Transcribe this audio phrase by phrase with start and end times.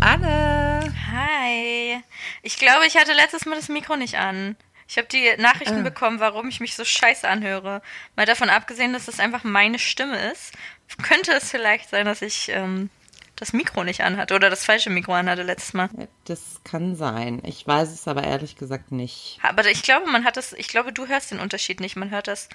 [0.00, 0.94] Hallo Anne.
[1.12, 2.02] Hi.
[2.42, 4.56] Ich glaube, ich hatte letztes Mal das Mikro nicht an.
[4.88, 5.82] Ich habe die Nachrichten Ah.
[5.82, 7.82] bekommen, warum ich mich so scheiße anhöre.
[8.16, 10.54] Mal davon abgesehen, dass das einfach meine Stimme ist,
[11.02, 12.88] könnte es vielleicht sein, dass ich ähm,
[13.36, 15.90] das Mikro nicht anhatte oder das falsche Mikro anhatte letztes Mal.
[16.24, 17.42] Das kann sein.
[17.44, 19.38] Ich weiß es aber ehrlich gesagt nicht.
[19.42, 21.96] Aber ich glaube, man hat das, ich glaube, du hörst den Unterschied nicht.
[21.96, 22.48] Man hört das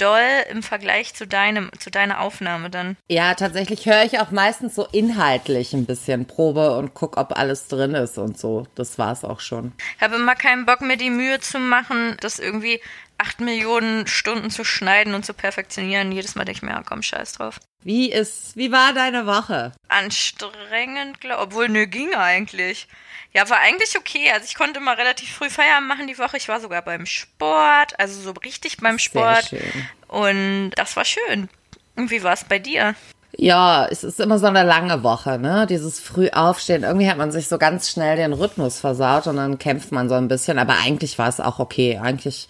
[0.00, 2.96] doll im Vergleich zu deinem, zu deiner Aufnahme dann.
[3.08, 7.68] Ja, tatsächlich höre ich auch meistens so inhaltlich ein bisschen Probe und guck, ob alles
[7.68, 8.66] drin ist und so.
[8.74, 9.72] Das war's auch schon.
[9.96, 12.80] Ich habe immer keinen Bock, mir die Mühe zu machen, das irgendwie
[13.18, 16.10] acht Millionen Stunden zu schneiden und zu perfektionieren.
[16.10, 17.60] Jedes Mal denke ich mir, ja, komm, scheiß drauf.
[17.82, 19.72] Wie ist, wie war deine Woche?
[19.88, 22.88] Anstrengend, glaub, obwohl, nö, ging eigentlich.
[23.32, 24.30] Ja, war eigentlich okay.
[24.32, 26.36] Also ich konnte immer relativ früh Feierabend machen die Woche.
[26.36, 29.44] Ich war sogar beim Sport, also so richtig beim Sport.
[29.44, 29.88] Sehr schön.
[30.08, 31.48] Und das war schön.
[31.96, 32.94] Und wie war es bei dir?
[33.36, 35.66] Ja, es ist immer so eine lange Woche, ne?
[35.68, 36.82] Dieses Frühaufstehen.
[36.82, 40.16] Irgendwie hat man sich so ganz schnell den Rhythmus versaut und dann kämpft man so
[40.16, 40.58] ein bisschen.
[40.58, 42.00] Aber eigentlich war es auch okay.
[42.02, 42.48] Eigentlich,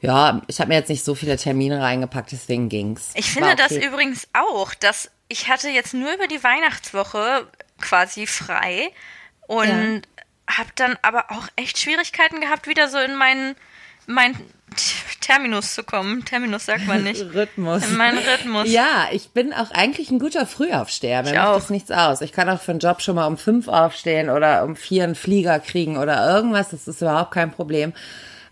[0.00, 3.12] ja, ich habe mir jetzt nicht so viele Termine reingepackt, deswegen ging's.
[3.14, 3.86] Ich finde das okay.
[3.86, 7.46] übrigens auch, dass ich hatte jetzt nur über die Weihnachtswoche
[7.80, 8.90] quasi frei
[9.50, 10.02] und
[10.48, 13.56] habe dann aber auch echt Schwierigkeiten gehabt, wieder so in meinen
[14.06, 14.34] mein
[15.20, 16.24] Terminus zu kommen.
[16.24, 17.20] Terminus sagt man nicht.
[17.34, 17.86] Rhythmus.
[17.88, 18.68] In meinen Rhythmus.
[18.70, 21.22] Ja, ich bin auch eigentlich ein guter Frühaufsteher.
[21.22, 21.54] Mir Ich macht auch.
[21.56, 22.20] das nichts aus.
[22.20, 25.14] Ich kann auch für einen Job schon mal um fünf aufstehen oder um vier einen
[25.14, 26.70] Flieger kriegen oder irgendwas.
[26.70, 27.92] Das ist überhaupt kein Problem.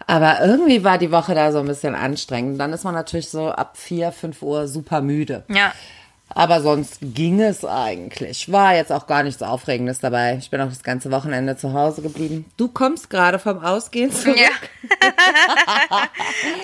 [0.07, 2.61] Aber irgendwie war die Woche da so ein bisschen anstrengend.
[2.61, 5.45] Dann ist man natürlich so ab vier, fünf Uhr super müde.
[5.49, 5.73] Ja.
[6.31, 8.53] Aber sonst ging es eigentlich.
[8.53, 10.37] War jetzt auch gar nichts Aufregendes dabei.
[10.39, 12.51] Ich bin auch das ganze Wochenende zu Hause geblieben.
[12.57, 14.39] Du kommst gerade vom Ausgehen zurück.
[14.39, 14.51] Ja.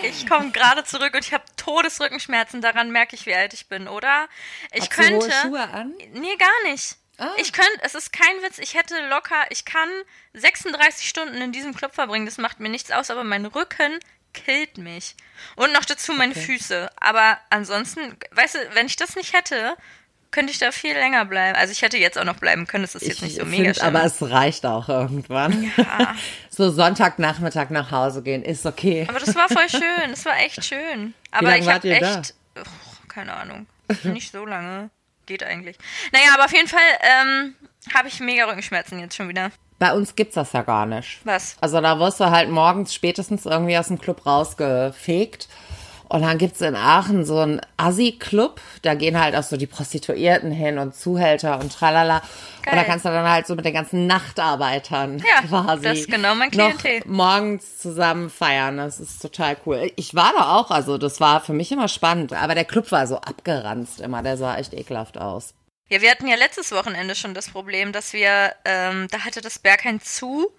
[0.02, 2.60] ich komme gerade zurück und ich habe Todesrückenschmerzen.
[2.60, 4.26] Daran merke ich, wie alt ich bin, oder?
[4.72, 5.26] Ich Hast du könnte.
[5.26, 5.94] hohe Schuhe an?
[6.12, 6.96] Nee, gar nicht.
[7.16, 7.30] Ah.
[7.36, 9.88] Ich könnte, es ist kein Witz, ich hätte locker, ich kann
[10.32, 14.00] 36 Stunden in diesem Club verbringen, das macht mir nichts aus, aber mein Rücken
[14.34, 15.14] killt mich.
[15.56, 16.90] Und noch dazu meine Füße.
[17.00, 18.00] Aber ansonsten,
[18.32, 19.76] weißt du, wenn ich das nicht hätte,
[20.34, 21.56] könnte ich da viel länger bleiben.
[21.56, 23.82] Also ich hätte jetzt auch noch bleiben können, das ist jetzt nicht so mega find,
[23.82, 25.72] aber es reicht auch irgendwann.
[25.76, 26.16] Ja.
[26.50, 29.06] so Sonntagnachmittag nach Hause gehen ist okay.
[29.08, 31.14] Aber das war voll schön, das war echt schön.
[31.30, 32.62] Aber ich habe echt, oh,
[33.06, 33.66] keine Ahnung,
[34.02, 34.90] nicht so lange.
[35.26, 35.78] Geht eigentlich.
[36.12, 37.54] Naja, aber auf jeden Fall ähm,
[37.94, 39.50] habe ich mega Rückenschmerzen jetzt schon wieder.
[39.84, 41.20] Bei uns gibt's das ja gar nicht.
[41.24, 41.58] Was?
[41.60, 45.46] Also da wirst du halt morgens spätestens irgendwie aus dem Club rausgefegt.
[46.08, 48.62] Und dann gibt's in Aachen so einen Assi-Club.
[48.80, 52.16] Da gehen halt auch so die Prostituierten hin und Zuhälter und tralala.
[52.18, 52.84] Und da Geil.
[52.86, 56.48] kannst du dann halt so mit den ganzen Nachtarbeitern Ja, quasi das ist genau mein
[56.54, 56.72] noch
[57.04, 58.78] morgens zusammen feiern.
[58.78, 59.92] Das ist total cool.
[59.96, 62.32] Ich war da auch, also das war für mich immer spannend.
[62.32, 64.22] Aber der Club war so abgeranzt immer.
[64.22, 65.52] Der sah echt ekelhaft aus.
[65.88, 69.58] Ja, wir hatten ja letztes Wochenende schon das Problem, dass wir, ähm, da hatte das
[69.58, 70.50] Berghain zu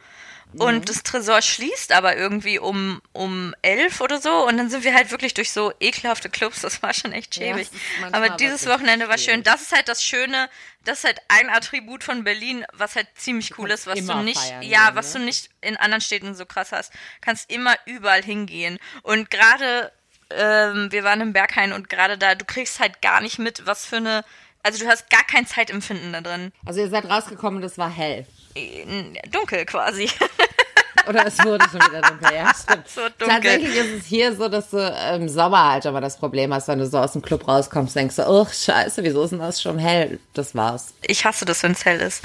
[0.57, 0.85] und Mhm.
[0.85, 5.11] das Tresor schließt aber irgendwie um, um elf oder so und dann sind wir halt
[5.11, 7.69] wirklich durch so ekelhafte Clubs, das war schon echt Ja, schäbig.
[7.99, 9.43] manchmal aber dieses Wochenende war schön.
[9.43, 10.49] Das ist halt das Schöne,
[10.85, 14.39] das ist halt ein Attribut von Berlin, was halt ziemlich cool ist, was du nicht,
[14.39, 15.19] feiern ja, was ne?
[15.19, 16.93] du nicht in anderen Städten so krass hast.
[17.19, 19.91] Kannst immer überall hingehen und gerade
[20.29, 23.85] ähm, wir waren im Berghain und gerade da, du kriegst halt gar nicht mit, was
[23.85, 24.23] für eine,
[24.65, 26.51] also du hast gar kein Zeitempfinden da drin.
[26.65, 28.25] Also ihr seid rausgekommen und es war hell.
[28.55, 28.83] Äh,
[29.29, 30.09] Dunkel quasi.
[31.07, 32.33] Oder es wurde schon wieder dunkel.
[32.33, 32.89] Ja, stimmt.
[32.89, 33.27] So dunkel.
[33.27, 34.77] Tatsächlich ist es hier so, dass du
[35.13, 38.15] im Sommer halt aber das Problem hast, wenn du so aus dem Club rauskommst, denkst
[38.15, 40.19] du, oh scheiße, wieso ist denn das schon hell?
[40.33, 40.95] Das war's.
[41.03, 42.23] Ich hasse das, wenn es hell ist.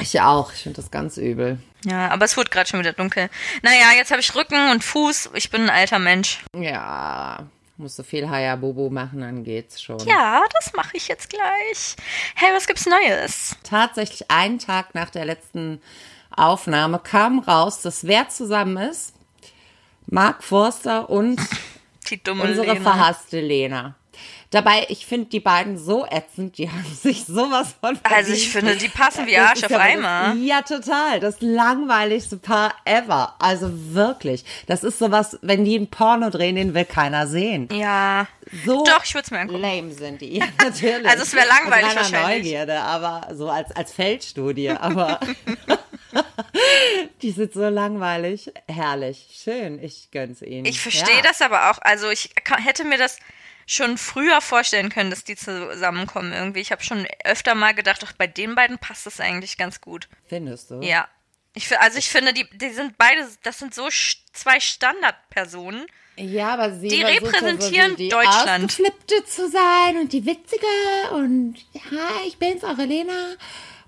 [0.00, 0.54] Ich auch.
[0.54, 1.58] Ich finde das ganz übel.
[1.84, 3.28] Ja, aber es wurde gerade schon wieder dunkel.
[3.60, 5.30] Naja, jetzt habe ich Rücken und Fuß.
[5.34, 6.40] Ich bin ein alter Mensch.
[6.56, 7.46] Ja,
[7.78, 9.98] musst du viel Hayabubu machen, dann geht's schon.
[10.00, 11.96] Ja, das mache ich jetzt gleich.
[12.34, 13.56] Hey, was gibt's Neues?
[13.62, 15.80] Tatsächlich einen Tag nach der letzten
[16.30, 19.14] Aufnahme kam raus, dass wer zusammen ist,
[20.06, 21.40] Mark Forster und
[22.26, 22.80] unsere Lena.
[22.80, 23.94] verhasste Lena.
[24.50, 28.78] Dabei, ich finde die beiden so ätzend, die haben sich sowas von Also ich verdient.
[28.80, 30.34] finde, die passen wie Arsch auf ja Eimer.
[30.34, 31.20] Das, ja, total.
[31.20, 33.34] Das langweiligste Paar ever.
[33.38, 34.44] Also wirklich.
[34.66, 37.68] Das ist sowas, wenn die ein Porno drehen, den will keiner sehen.
[37.72, 38.26] Ja.
[38.64, 39.60] So Doch, ich würde es mir angucken.
[39.60, 40.38] lame sind die.
[40.38, 41.06] Ja, natürlich.
[41.06, 42.44] Also es wär langweilig wahrscheinlich.
[42.44, 44.70] Neugierde, aber so als, als Feldstudie.
[44.88, 45.20] Aber
[47.22, 48.52] die sind so langweilig.
[48.66, 49.26] Herrlich.
[49.42, 49.82] Schön.
[49.82, 50.64] Ich gönn's ihnen.
[50.64, 51.22] Ich verstehe ja.
[51.22, 51.78] das aber auch.
[51.82, 52.30] Also ich
[52.64, 53.18] hätte mir das
[53.68, 56.60] schon früher vorstellen können, dass die zusammenkommen irgendwie.
[56.60, 60.08] Ich habe schon öfter mal gedacht, doch bei den beiden passt das eigentlich ganz gut.
[60.26, 60.80] Findest du?
[60.80, 61.06] Ja.
[61.54, 63.88] Ich, also ich finde, die, die sind beide, das sind so
[64.32, 65.86] zwei Standardpersonen.
[66.16, 68.64] Ja, aber sie Die repräsentieren so die, die Deutschland.
[68.64, 70.66] Ausgeflippte zu sein und die Witzige
[71.12, 73.34] und ja, ich bin's auch, Elena.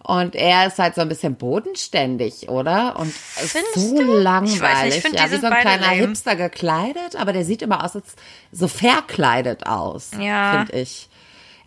[0.03, 2.97] Und er ist halt so ein bisschen bodenständig, oder?
[2.99, 4.13] Und ist Findest so du?
[4.17, 4.55] langweilig.
[4.57, 5.97] Ich weiß nicht, ich ja, wie so ein kleiner lame.
[5.97, 8.17] Hipster gekleidet, aber der sieht immer aus, als
[8.51, 10.53] so verkleidet aus, Ja.
[10.65, 11.09] finde ich.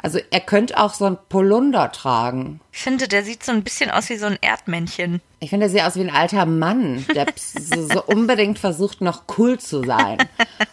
[0.01, 2.59] Also er könnte auch so ein Polunder tragen.
[2.73, 5.21] Ich finde, der sieht so ein bisschen aus wie so ein Erdmännchen.
[5.39, 9.23] Ich finde, er sieht aus wie ein alter Mann, der so, so unbedingt versucht, noch
[9.37, 10.17] cool zu sein.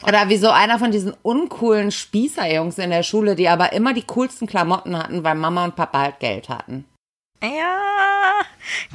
[0.05, 4.03] Oder wie so einer von diesen uncoolen Spießerjungs in der Schule, die aber immer die
[4.03, 6.85] coolsten Klamotten hatten, weil Mama und Papa halt Geld hatten.
[7.43, 7.81] Ja,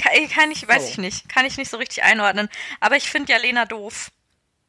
[0.02, 0.90] kann, kann ich, weiß So.
[0.90, 2.50] ich nicht, kann ich nicht so richtig einordnen.
[2.80, 4.12] Aber ich finde ja Lena doof.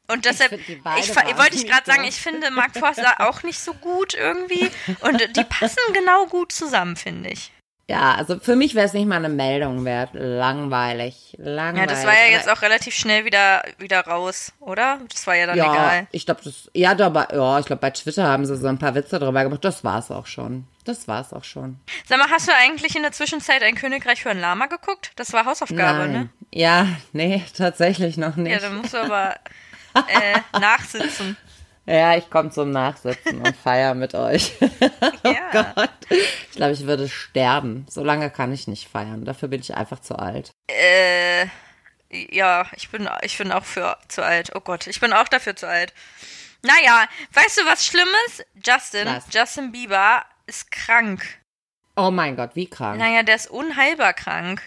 [0.09, 0.53] Und deshalb,
[0.99, 4.71] ich, fa- wollte ich gerade sagen, ich finde Mark Forster auch nicht so gut irgendwie.
[5.01, 7.51] Und die passen genau gut zusammen, finde ich.
[7.89, 10.11] Ja, also für mich wäre es nicht mal eine Meldung wert.
[10.13, 11.37] Langweilig.
[11.39, 11.81] Langweilig.
[11.81, 15.01] Ja, das war ja jetzt auch relativ schnell wieder, wieder raus, oder?
[15.09, 16.07] Das war ja dann ja, egal.
[16.13, 18.95] ich glaube, das, ja, aber, ja, ich glaube, bei Twitter haben sie so ein paar
[18.95, 19.65] Witze drüber gemacht.
[19.65, 20.67] Das war's auch schon.
[20.87, 21.79] Das war's auch schon.
[22.07, 25.11] Sag mal, hast du eigentlich in der Zwischenzeit ein Königreich für ein Lama geguckt?
[25.17, 26.13] Das war Hausaufgabe, Nein.
[26.13, 26.29] ne?
[26.53, 28.63] Ja, nee, tatsächlich noch Ja, nicht.
[28.63, 29.35] dann musst du aber
[29.95, 31.37] äh, nachsitzen.
[31.87, 34.53] Ja, ich komme zum Nachsitzen und feier mit euch.
[35.25, 35.73] oh Ja.
[35.75, 35.91] Gott.
[36.09, 37.87] Ich glaube, ich würde sterben.
[37.89, 39.25] So lange kann ich nicht feiern.
[39.25, 40.51] Dafür bin ich einfach zu alt.
[40.69, 41.47] Äh,
[42.11, 44.51] ja, ich bin, ich bin auch für zu alt.
[44.55, 45.93] Oh Gott, ich bin auch dafür zu alt.
[46.63, 48.45] Naja, weißt du was Schlimmes?
[48.65, 49.25] Justin, Was?
[49.33, 51.25] Justin Bieber ist krank.
[51.97, 52.99] Oh mein Gott, wie krank.
[52.99, 54.63] Naja, der ist unheilbar krank.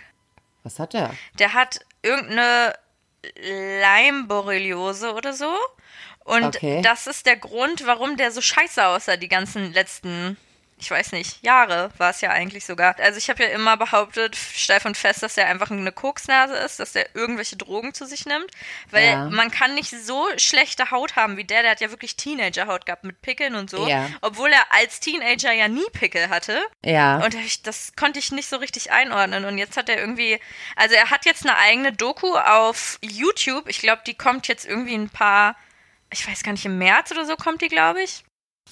[0.63, 1.13] Was hat er?
[1.37, 2.73] Der hat irgendeine
[3.81, 5.53] Leimborreliose oder so.
[6.25, 6.81] Und Okay.
[6.81, 10.37] das ist der Grund, warum der so scheiße aussah die ganzen letzten,
[10.79, 12.95] ich weiß nicht, Jahre war es ja eigentlich sogar.
[12.99, 16.79] Also ich habe ja immer behauptet, steif und fest, dass er einfach eine Koksnase ist,
[16.79, 18.49] dass der irgendwelche Drogen zu sich nimmt.
[18.89, 19.25] Weil Ja.
[19.29, 23.03] man kann nicht so schlechte Haut haben wie der, der hat ja wirklich Teenagerhaut gehabt
[23.03, 23.87] mit Pickeln und so.
[23.87, 24.09] Ja.
[24.21, 26.61] Obwohl er als Teenager ja nie Pickel hatte.
[26.83, 27.17] Ja.
[27.23, 29.45] Und ich, das konnte ich nicht so richtig einordnen.
[29.45, 30.39] Und jetzt hat er irgendwie,
[30.75, 33.67] also er hat jetzt eine eigene Doku auf YouTube.
[33.67, 35.55] Ich glaube, die kommt jetzt irgendwie ein paar,
[36.11, 38.23] ich weiß gar nicht, im März oder so kommt die, glaube ich.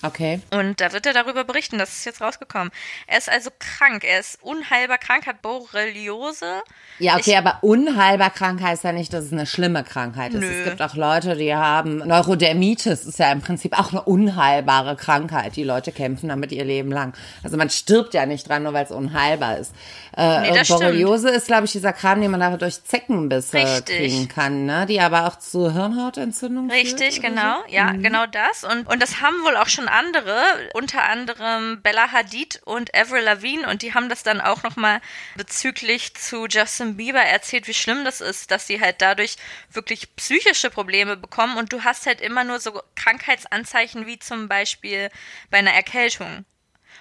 [0.03, 0.41] Okay.
[0.51, 2.71] Und da wird er darüber berichten, das ist jetzt rausgekommen.
[3.07, 6.61] Er ist also krank, er ist unheilbar krank, hat Borreliose.
[6.99, 10.41] Ja, okay, aber unheilbar krank heißt ja nicht, dass es eine schlimme Krankheit ist.
[10.41, 10.47] Nö.
[10.47, 15.55] Es gibt auch Leute, die haben Neurodermitis, ist ja im Prinzip auch eine unheilbare Krankheit.
[15.55, 17.13] Die Leute kämpfen damit ihr Leben lang.
[17.43, 19.73] Also man stirbt ja nicht dran, nur weil es unheilbar ist.
[20.15, 20.81] Äh, Nee, und das stimmt.
[20.81, 23.97] Borreliose ist, glaube ich, dieser Kram, den man da durch Zeckenbisse Richtig.
[23.97, 24.85] kriegen kann, ne?
[24.85, 27.61] Die aber auch zu Hirnhautentzündung Richtig, genau.
[27.67, 27.73] So.
[27.73, 28.63] Ja, genau das.
[28.63, 33.67] Und, und das haben wohl auch schon andere, unter anderem Bella Hadid und Avril Lavigne.
[33.67, 35.01] Und die haben das dann auch nochmal
[35.35, 39.35] bezüglich zu Justin Bieber erzählt, wie schlimm das ist, dass sie halt dadurch
[39.71, 41.57] wirklich psychische Probleme bekommen.
[41.57, 45.09] Und du hast halt immer nur so Krankheitsanzeichen wie zum Beispiel
[45.49, 46.45] bei einer Erkältung.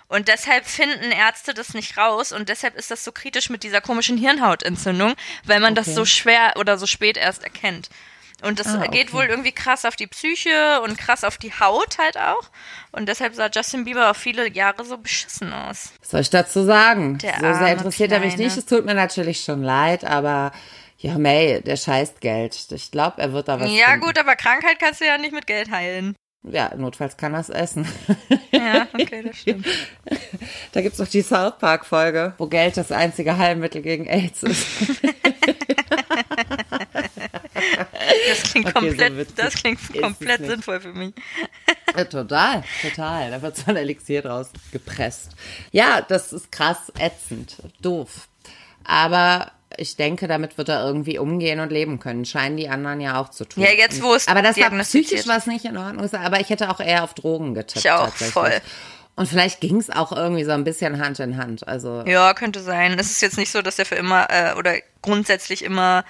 [0.09, 3.81] Und deshalb finden Ärzte das nicht raus und deshalb ist das so kritisch mit dieser
[3.81, 5.97] komischen Hirnhautentzündung, weil man das Okay.
[5.97, 7.91] so schwer oder so spät erst erkennt.
[8.43, 8.89] Und das Ah, okay.
[8.91, 12.43] geht wohl irgendwie krass auf die Psyche und krass auf die Haut halt auch.
[12.93, 15.93] Und deshalb sah Justin Bieber auch viele Jahre so beschissen aus.
[16.01, 17.17] Was soll ich dazu sagen?
[17.19, 18.45] Der so sehr interessiert er mich Kleine.
[18.45, 18.57] nicht.
[18.59, 20.53] Es tut mir natürlich schon leid, aber
[20.99, 22.57] ja, May, der scheißt Geld.
[22.73, 24.01] Ich glaube, er wird da was ja, finden.
[24.07, 26.15] gut, aber Krankheit kannst du ja nicht mit Geld heilen.
[26.49, 27.89] Ja, notfalls kann er es essen.
[28.53, 29.67] Ja, okay, das stimmt.
[30.73, 34.67] Da gibt's doch die South Park-Folge, wo Geld das einzige Heilmittel gegen AIDS ist.
[38.29, 41.15] Das klingt Okay, so komplett, witzig das klingt ist komplett sinnvoll für mich.
[41.97, 43.31] Ja, total, total.
[43.31, 45.33] Da wird so ein Elixier draus gepresst.
[45.73, 48.29] Ja, das ist krass ätzend, doof.
[48.85, 52.25] Aber ich denke, damit wird er irgendwie umgehen und leben können.
[52.25, 53.63] Scheinen die anderen ja auch zu tun.
[53.63, 56.09] Ja, jetzt, wo es Aber das war psychisch was nicht in Ordnung.
[56.15, 57.85] Aber ich hätte auch eher auf Drogen getippt.
[57.85, 58.61] Ich auch, voll.
[59.17, 61.67] Und vielleicht ging's auch irgendwie so ein bisschen Hand in Hand.
[61.67, 62.99] Also Ja, könnte sein.
[62.99, 66.05] Es ist jetzt nicht so, dass er für immer äh, oder grundsätzlich immer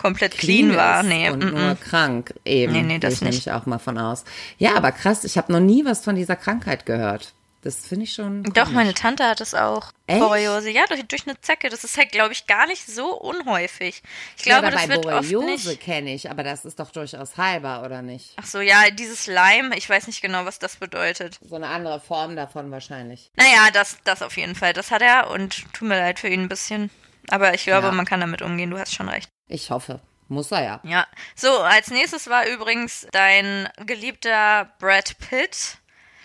[0.00, 1.02] komplett clean, war.
[1.02, 1.80] ist Nee, und mm, nur mm.
[1.80, 2.72] krank eben.
[2.72, 3.46] Nee, nee, das Gehe ich nicht.
[3.46, 4.24] nämlich auch mal von aus.
[4.58, 7.34] Ja, aber krass, ich habe noch nie was von dieser Krankheit gehört.
[7.64, 8.42] Das finde ich schon.
[8.42, 8.74] Doch, komisch.
[8.74, 9.92] meine Tante hat es auch.
[10.08, 10.18] Echt?
[10.18, 10.68] Borreliose.
[10.70, 11.68] Ja, durch, durch eine Zecke.
[11.68, 14.02] Das ist halt, glaube ich, gar nicht so unhäufig.
[14.36, 15.80] Ich Ja, glaube, aber das bei wird oft Borreliose nicht.
[15.80, 18.34] kenne ich, aber das ist doch durchaus heilbar, oder nicht?
[18.36, 21.38] Ach so, ja, dieses Leim, ich weiß nicht genau, was das bedeutet.
[21.40, 23.30] So eine andere Form davon wahrscheinlich.
[23.36, 24.72] Naja, das, das auf jeden Fall.
[24.72, 26.90] Das hat er und tut mir leid für ihn ein bisschen.
[27.30, 27.92] Aber ich glaube, Ja.
[27.92, 28.70] man kann damit umgehen.
[28.70, 29.28] Du hast schon recht.
[29.46, 30.00] Ich hoffe.
[30.26, 30.80] Muss er ja.
[30.82, 31.06] Ja.
[31.36, 35.76] So, als nächstes war übrigens dein geliebter Brad Pitt.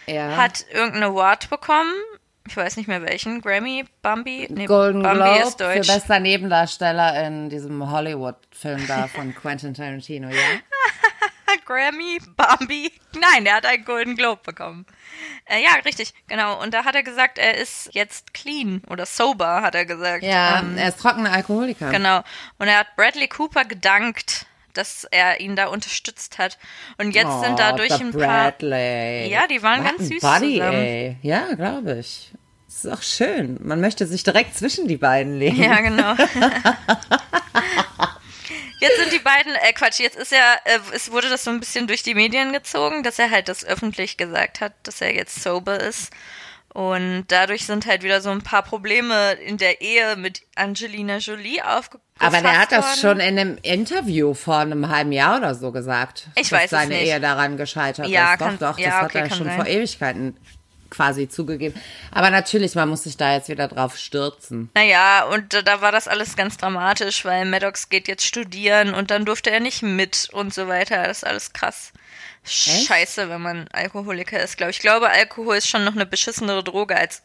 [0.08, 1.94] Er hat irgendeinen Award bekommen.
[2.48, 3.42] Ich weiß nicht mehr welchen.
[3.42, 4.48] Grammy, Bambi?
[4.50, 5.88] Nee, Golden Bambi Globe ist für deutsch.
[5.88, 10.36] bester Nebendarsteller in diesem Hollywood-Film da von Quentin Tarantino, ja?
[11.66, 12.92] Grammy, Bambi.
[13.20, 14.86] Nein, er hat einen Golden Globe bekommen.
[15.46, 16.62] Äh, ja, richtig, genau.
[16.62, 20.24] Und da hat er gesagt, er ist jetzt clean oder sober, hat er gesagt.
[20.24, 21.90] Ja, Ähm, er ist trockener Alkoholiker.
[21.92, 22.22] Genau.
[22.60, 24.46] Und er hat Bradley Cooper gedankt,
[24.78, 26.58] dass er ihn da unterstützt hat.
[26.98, 28.52] Und jetzt sind da Oh, durch der ein paar.
[28.52, 29.30] Bradley.
[29.30, 30.74] Ja, die waren Was ganz süß Buddy, zusammen.
[30.78, 31.18] ey.
[31.22, 32.32] Ja, glaube ich.
[32.68, 33.58] Das ist auch schön.
[33.62, 35.62] Man möchte sich direkt zwischen die beiden legen.
[35.64, 36.14] Ja, genau.
[38.80, 41.60] Jetzt sind die beiden, äh Quatsch, jetzt ist er, äh, es wurde das so ein
[41.60, 45.42] bisschen durch die Medien gezogen, dass er halt das öffentlich gesagt hat, dass er jetzt
[45.42, 46.12] sober ist.
[46.78, 51.60] Und dadurch sind halt wieder so ein paar Probleme in der Ehe mit Angelina Jolie
[51.64, 52.06] aufgekommen.
[52.20, 56.28] Aber der hat das schon in einem Interview vor einem halben Jahr oder so gesagt.
[56.36, 57.08] Ich dass weiß es seine nicht.
[57.08, 58.42] Ehe daran gescheitert Ja, ist.
[58.42, 59.56] Doch, kann- doch, das ja, hat okay, er kann schon sein.
[59.56, 60.38] vor Ewigkeiten
[60.92, 61.74] quasi zugegeben.
[62.12, 64.70] Aber natürlich, man muss sich da jetzt wieder drauf stürzen.
[64.76, 69.10] Naja, und da- da war das alles ganz dramatisch, weil Maddox geht jetzt studieren und
[69.10, 71.02] dann durfte er nicht mit und so weiter.
[71.08, 71.92] Das ist alles krass.
[72.48, 74.77] Scheiße, wenn man Alkoholiker ist, glaube ich.
[74.77, 77.24] Ich glaube, Alkohol ist schon noch eine beschissenere Droge als.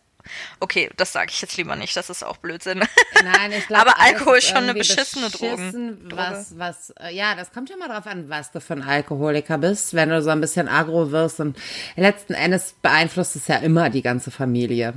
[0.60, 2.78] Okay, das sage ich jetzt lieber nicht, das ist auch Blödsinn.
[3.24, 6.16] Nein, ich glaube, Aber Alkohol ist schon eine beschissene beschissen, Droge.
[6.16, 9.58] Was, was, äh, ja, das kommt ja mal drauf an, was du für ein Alkoholiker
[9.58, 9.94] bist.
[9.94, 11.58] Wenn du so ein bisschen agro wirst und
[11.96, 14.94] letzten Endes beeinflusst es ja immer die ganze Familie.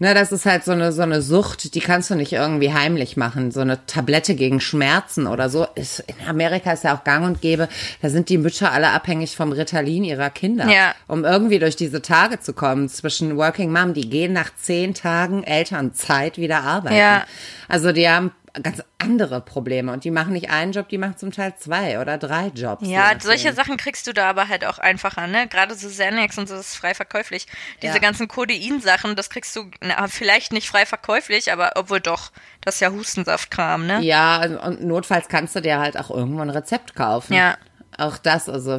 [0.00, 3.16] Ne, das ist halt so eine, so eine Sucht, die kannst du nicht irgendwie heimlich
[3.16, 3.50] machen.
[3.50, 5.66] So eine Tablette gegen Schmerzen oder so.
[5.74, 7.68] Ist, in Amerika ist ja auch gang und gäbe.
[8.00, 10.68] Da sind die Mütter alle abhängig vom Ritalin ihrer Kinder.
[10.68, 10.94] Ja.
[11.08, 15.42] Um irgendwie durch diese Tage zu kommen zwischen Working Mom, die gehen nach zehn Tagen
[15.42, 16.96] Elternzeit wieder arbeiten.
[16.96, 17.24] Ja.
[17.68, 18.30] Also die haben
[18.62, 22.18] ganz andere Probleme und die machen nicht einen Job, die machen zum Teil zwei oder
[22.18, 22.86] drei Jobs.
[22.86, 25.46] Ja, solche Sachen kriegst du da aber halt auch einfacher, ne?
[25.48, 27.46] Gerade so Xanax und so, das ist frei verkäuflich.
[27.82, 27.98] Diese Ja.
[28.00, 32.80] ganzen Codein-Sachen, das kriegst du na, vielleicht nicht frei verkäuflich, aber obwohl doch, das ist
[32.80, 34.00] ja Hustensaftkram, ne?
[34.00, 37.34] Ja, und notfalls kannst du dir halt auch irgendwo ein Rezept kaufen.
[37.34, 37.56] Ja.
[37.96, 38.78] Auch das, also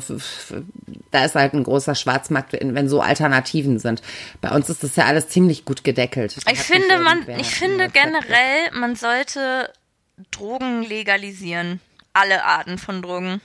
[1.12, 4.02] da ist halt ein großer Schwarzmarkt, wenn so Alternativen sind.
[4.42, 6.36] Bei uns ist das ja alles ziemlich gut gedeckelt.
[6.52, 9.72] Ich finde, man, ich finde generell, man sollte
[10.32, 11.80] Drogen legalisieren.
[12.14, 13.42] Alle Arten von Drogen.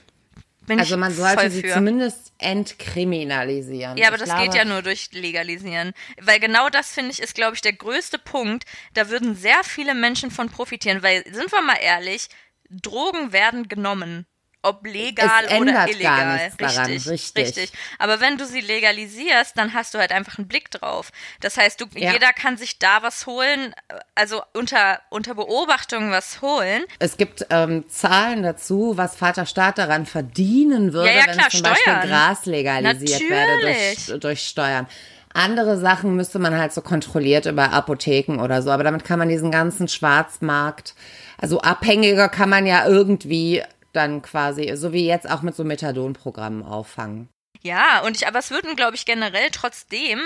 [0.67, 1.73] Bin Also man sollte sie für.
[1.73, 3.97] zumindest entkriminalisieren.
[3.97, 5.93] Ja, aber Ich das glaube, geht ja nur durch Legalisieren.
[6.21, 8.65] Weil genau das, finde ich, ist, glaube ich, der größte Punkt.
[8.95, 11.03] Da würden sehr viele Menschen von profitieren.
[11.03, 12.27] Weil, sind wir mal ehrlich,
[12.69, 14.25] Drogen werden genommen.
[14.65, 16.33] Ob legal oder illegal.
[16.33, 17.71] nichts daran, richtig, richtig.
[17.99, 21.11] Aber wenn du sie legalisierst, dann hast du halt einfach einen Blick drauf.
[21.39, 22.13] Das heißt, du, Ja.
[22.13, 23.75] jeder kann sich da was holen,
[24.15, 26.83] also unter, unter Beobachtung was holen.
[26.97, 31.49] Es gibt ähm, Zahlen dazu, was Vater Staat daran verdienen würde, Ja, ja, wenn klar,
[31.49, 32.07] zum Beispiel Steuern.
[32.09, 34.87] Gras legalisiert werde durch, durch Steuern.
[35.33, 39.27] Andere Sachen müsste man halt so kontrolliert über Apotheken oder so, aber damit kann man
[39.27, 40.95] diesen ganzen Schwarzmarkt,
[41.37, 43.61] also Abhängige kann man ja irgendwie
[43.95, 47.29] dann quasi, so wie jetzt auch mit so Methadon-Programmen auffangen.
[47.61, 50.19] Ja, und ich, aber es würden, glaube ich, generell trotzdem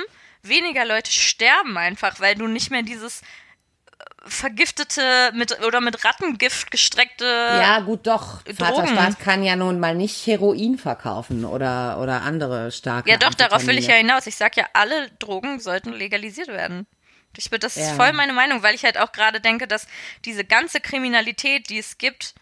[0.43, 3.23] weniger Leute sterben einfach, weil du nicht mehr dieses äh,
[4.25, 7.25] vergiftete mit oder mit Rattengift gestreckte.
[7.25, 8.41] Ja, gut, doch.
[8.45, 8.87] Vater Drogen.
[8.89, 13.65] Staat kann ja nun mal nicht Heroin verkaufen oder, oder andere starke Ja, doch, darauf
[13.67, 14.27] will ich ja hinaus.
[14.27, 16.87] Ich sag ja, alle Drogen sollten legalisiert werden.
[17.37, 17.93] Ich bin, das ist Ja.
[17.95, 19.87] voll meine Meinung, weil ich halt auch gerade denke, dass
[20.25, 22.33] diese ganze Kriminalität, die es gibt,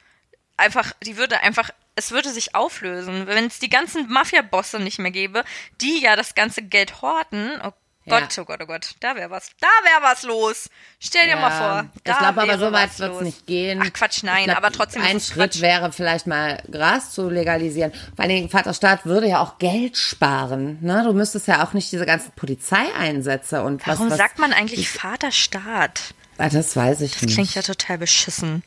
[0.57, 5.11] einfach, die würde einfach, es würde sich auflösen, wenn es die ganzen Mafia-Bosse nicht mehr
[5.11, 5.43] gäbe,
[5.81, 7.51] die ja das ganze Geld horten.
[7.63, 7.71] Oh
[8.05, 8.19] Ja.
[8.21, 10.69] Gott, oh Gott, oh Gott, da wäre was, da wäre was los.
[10.99, 11.85] Stell dir mal vor.
[12.05, 13.81] Da ich glaube aber, so weit wird es nicht gehen.
[13.85, 15.61] Ach Quatsch, nein, glaub, aber trotzdem Ein ist es Schritt Quatsch.
[15.61, 17.91] wäre vielleicht mal Gras zu legalisieren.
[18.15, 20.77] Vor allem Dingen, Vaterstaat würde ja auch Geld sparen.
[20.81, 21.03] Ne?
[21.03, 23.97] Du müsstest ja auch nicht diese ganzen Polizeieinsätze und was.
[23.97, 26.13] Warum was, sagt man eigentlich Vaterstaat?
[26.37, 27.33] Ah, Das weiß ich Das nicht.
[27.33, 28.63] klingt ja total beschissen.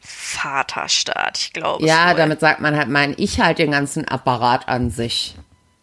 [0.00, 1.84] Vaterstaat, ich glaube.
[1.86, 5.36] ja, damit sagt man halt, mein ich halt den ganzen Apparat an sich.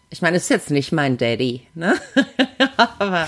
[0.09, 1.99] Ich meine, ist jetzt nicht mein Daddy, ne?
[2.77, 3.27] aber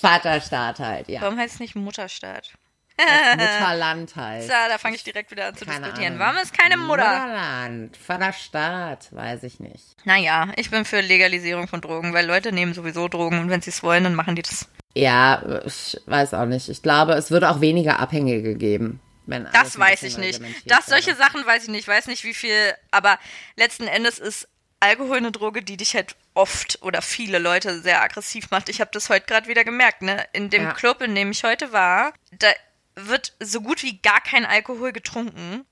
[0.00, 1.20] Vaterstaat halt, ja.
[1.22, 2.52] Warum heißt es nicht Mutterstaat?
[2.96, 4.42] Das Mutterland halt.
[4.42, 6.14] So, da fange ich direkt wieder an zu Keine diskutieren.
[6.14, 6.26] Ahnung.
[6.26, 7.04] Warum ist keine Mutter?
[7.04, 9.96] Mutterland, Vaterstaat, weiß ich nicht.
[10.04, 13.70] Naja, ich bin für Legalisierung von Drogen, weil Leute nehmen sowieso Drogen und wenn sie
[13.70, 14.68] es wollen, dann machen die das.
[14.94, 16.68] Ja, ich weiß auch nicht.
[16.68, 19.00] Ich glaube, es würde auch weniger Abhängige geben.
[19.32, 20.40] Alles Das weiß ich nicht.
[20.66, 21.82] Das, solche Sachen weiß ich nicht.
[21.82, 23.18] Ich weiß nicht, wie viel, aber
[23.56, 24.48] letzten Endes ist
[24.80, 28.68] Alkohol eine Droge, die dich halt oft oder viele Leute sehr aggressiv macht.
[28.68, 30.24] Ich habe das heute gerade wieder gemerkt, ne?
[30.32, 30.72] In dem Ja.
[30.72, 32.48] Club, in dem ich heute war, da
[32.94, 35.66] wird so gut wie gar kein Alkohol getrunken.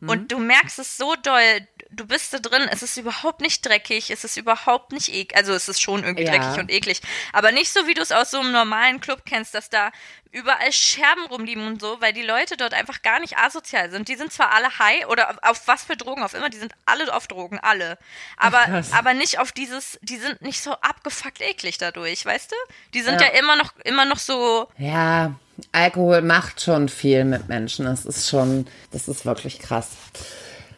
[0.00, 0.08] Mhm.
[0.08, 1.66] Und du merkst es so doll.
[1.94, 5.52] Du bist da drin, es ist überhaupt nicht dreckig, es ist überhaupt nicht eklig, also
[5.52, 6.32] es ist schon irgendwie Ja.
[6.38, 7.00] dreckig und eklig,
[7.32, 9.90] aber nicht so, wie du es aus so einem normalen Club kennst, dass da
[10.30, 14.08] überall Scherben rumliegen und so, weil die Leute dort einfach gar nicht asozial sind.
[14.08, 17.14] Die sind zwar alle high oder auf- was für Drogen auf immer, die sind alle
[17.14, 17.98] auf Drogen, alle.
[18.38, 22.56] Aber, aber nicht auf dieses, die sind nicht so abgefuckt eklig dadurch, weißt du?
[22.94, 23.26] Die sind Ja.
[23.32, 25.34] ja, immer noch, immer noch so, Ja,
[25.72, 27.84] Alkohol macht schon viel mit Menschen.
[27.84, 29.88] Das ist schon, das ist wirklich krass.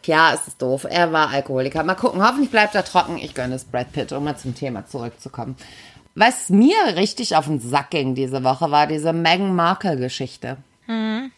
[0.05, 0.85] Ja, es ist doof.
[0.89, 1.83] Er war Alkoholiker.
[1.83, 3.17] Mal gucken, hoffentlich bleibt er trocken.
[3.17, 5.55] Ich gönne es Brad Pitt, um mal zum Thema zurückzukommen.
[6.13, 10.57] Was mir richtig auf den Sack ging diese Woche, war diese Meghan Markle-Geschichte.
[10.87, 11.31] Zum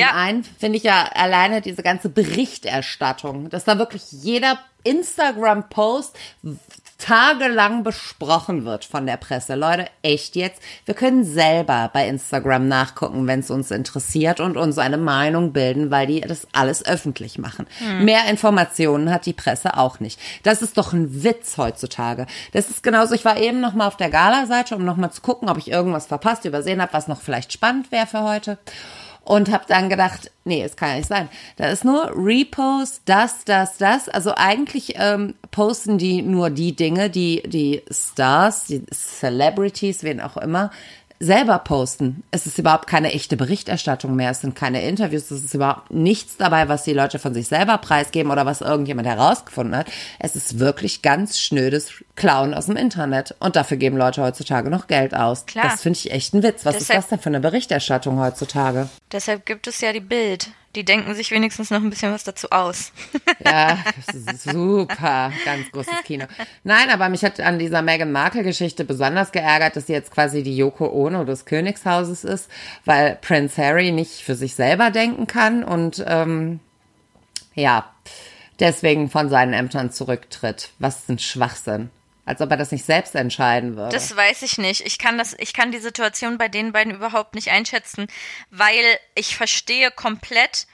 [0.00, 0.14] Ja.
[0.14, 6.16] einen finde ich ja alleine diese ganze Berichterstattung, dass da wirklich jeder Instagram-Post
[6.98, 9.54] tagelang besprochen wird von der Presse.
[9.54, 10.62] Leute, echt jetzt?
[10.84, 15.90] Wir können selber bei Instagram nachgucken, wenn es uns interessiert und uns eine Meinung bilden,
[15.90, 17.66] weil die das alles öffentlich machen.
[18.00, 20.18] Mehr Informationen hat die Presse auch nicht.
[20.42, 22.26] Das ist doch ein Witz heutzutage.
[22.52, 25.20] Das ist genauso, ich war eben noch mal auf der Gala-Seite, um noch mal zu
[25.20, 28.58] gucken, ob ich irgendwas verpasst, übersehen habe, was noch vielleicht spannend wäre für heute
[29.26, 31.28] und habe dann gedacht, nee, es kann ja nicht sein.
[31.56, 34.08] Da ist nur Repost, das, das, das.
[34.08, 40.36] Also eigentlich ähm, posten die nur die Dinge, die die Stars, die Celebrities, wen auch
[40.36, 40.70] immer,
[41.18, 42.22] selber posten.
[42.30, 44.30] Es ist überhaupt keine echte Berichterstattung mehr.
[44.30, 45.30] Es sind keine Interviews.
[45.30, 49.08] Es ist überhaupt nichts dabei, was die Leute von sich selber preisgeben oder was irgendjemand
[49.08, 49.86] herausgefunden hat.
[50.18, 53.34] Es ist wirklich ganz schnödes Klauen aus dem Internet.
[53.40, 55.46] Und dafür geben Leute heutzutage noch Geld aus.
[55.46, 55.68] Klar.
[55.70, 56.64] Das finde ich echt ein Witz.
[56.64, 58.88] Was ist Deshalb- das denn für eine Berichterstattung heutzutage?
[59.12, 60.48] deshalb gibt es ja die Bild.
[60.76, 62.92] Die denken sich wenigstens noch ein bisschen was dazu aus.
[63.44, 63.78] Ja,
[64.34, 66.26] super, ganz großes Kino.
[66.64, 70.56] Nein, aber mich hat an dieser Meghan Markle-Geschichte besonders geärgert, dass sie jetzt quasi die
[70.56, 72.50] Yoko Ono des Königshauses ist,
[72.84, 76.60] weil Prince Harry nicht für sich selber denken kann und ähm,
[77.54, 77.88] ja,
[78.58, 80.70] deswegen von seinen Ämtern zurücktritt.
[80.78, 81.90] Was ein Schwachsinn.
[82.26, 83.94] Als ob er das nicht selbst entscheiden würde.
[83.94, 84.80] Das weiß ich nicht.
[84.84, 88.08] Ich kann das, ich kann die Situation bei den beiden überhaupt nicht einschätzen,
[88.50, 90.66] weil ich verstehe komplett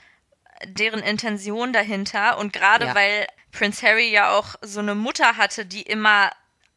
[0.65, 2.95] deren Intention dahinter und gerade Ja.
[2.95, 6.31] weil Prince Harry ja auch so eine Mutter hatte, die immer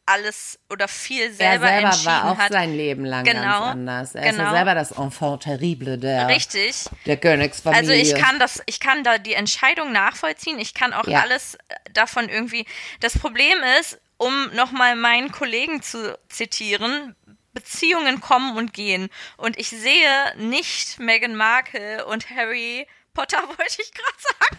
[0.05, 2.51] alles oder viel er selber, selber entschieden war auch hat.
[2.53, 4.15] sein Leben lang Genau, ganz anders.
[4.15, 4.43] Er ist genau.
[4.43, 6.85] ja selber das Enfant terrible der, Richtig.
[7.05, 7.79] der Königsfamilie.
[7.81, 10.59] Also ich kann das, ich kann da die Entscheidung nachvollziehen.
[10.59, 11.21] Ich kann auch Ja.
[11.21, 11.57] alles
[11.93, 12.65] davon irgendwie.
[13.01, 17.15] Das Problem ist, um nochmal meinen Kollegen zu zitieren,
[17.53, 19.09] Beziehungen kommen und gehen.
[19.37, 24.57] Und ich sehe nicht Meghan Markle und Harry Potter, wollte ich gerade sagen.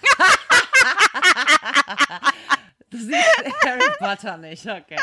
[2.91, 4.97] Du siehst Harry Potter nicht, okay.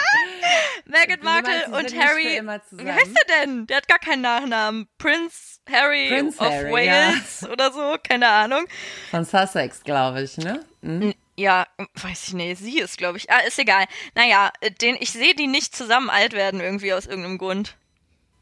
[0.86, 2.42] Meghan meinst, Markle die und Harry.
[2.72, 3.68] Wie heißt er denn?
[3.68, 4.88] Der hat gar keinen Nachnamen.
[4.98, 8.66] Prince Harry Prince of Harry, Wales oder so, keine Ahnung.
[9.12, 10.66] Von Sussex, glaube ich, ne?
[10.82, 11.14] Hm?
[11.38, 12.62] Ja, weiß ich nicht.
[12.62, 13.30] Sie ist, glaube ich.
[13.30, 13.86] Ah, ist egal.
[14.16, 17.76] Naja, äh, den, ich sehe die nicht zusammen alt werden irgendwie aus irgendeinem Grund.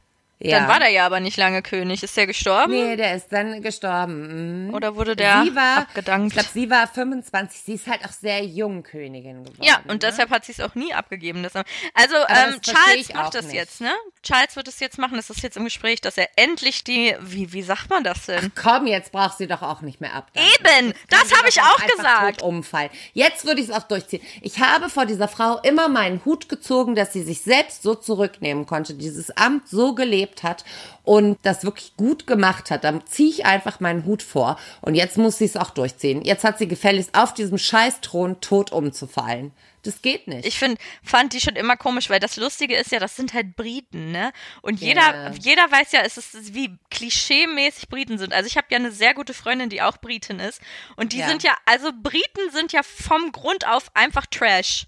[0.43, 0.59] Ja.
[0.59, 2.03] Dann war der ja aber nicht lange König.
[2.03, 2.73] Ist der gestorben?
[2.73, 4.67] Nee, der ist dann gestorben.
[4.67, 4.73] Mhm.
[4.73, 6.27] Oder wurde der sie war, abgedankt?
[6.27, 7.61] Ich glaube, sie war 25.
[7.61, 9.63] Sie ist halt auch sehr jung Königin geworden.
[9.63, 9.99] Ja, und ne?
[9.99, 11.43] deshalb hat sie es auch nie abgegeben.
[11.43, 13.55] Das, also, ähm, Charles macht das nicht.
[13.55, 13.91] jetzt, ne?
[14.21, 15.15] Charles wird es jetzt machen.
[15.15, 18.51] Das ist jetzt im Gespräch, dass er endlich die, wie, wie sagt man das denn?
[18.55, 20.49] Komm, jetzt braucht sie doch auch nicht mehr abdanken.
[20.59, 22.39] Eben, das habe ich auch gesagt.
[22.39, 22.89] tot umfallen.
[23.13, 24.21] Jetzt würde ich es auch durchziehen.
[24.41, 28.65] Ich habe vor dieser Frau immer meinen Hut gezogen, dass sie sich selbst so zurücknehmen
[28.65, 30.65] konnte, dieses Amt so gelebt hat
[31.03, 32.83] und das wirklich gut gemacht hat.
[32.83, 36.23] Dann ziehe ich einfach meinen Hut vor und jetzt muss sie es auch durchziehen.
[36.23, 39.51] Jetzt hat sie gefälligst auf diesem Scheißthron tot umzufallen.
[39.83, 40.45] Das geht nicht.
[40.47, 43.57] Ich find, fand die schon immer komisch, weil das Lustige ist ja, das sind halt
[43.57, 44.31] Briten, ne?
[44.61, 45.31] Und jeder, Ja.
[45.33, 48.31] jeder weiß ja, es ist wie klischee-mäßig Briten sind.
[48.31, 50.61] Also ich habe ja eine sehr gute Freundin, die auch Britin ist.
[50.95, 51.27] Und die Ja.
[51.27, 54.87] sind ja, also Briten sind ja vom Grund auf einfach Trash.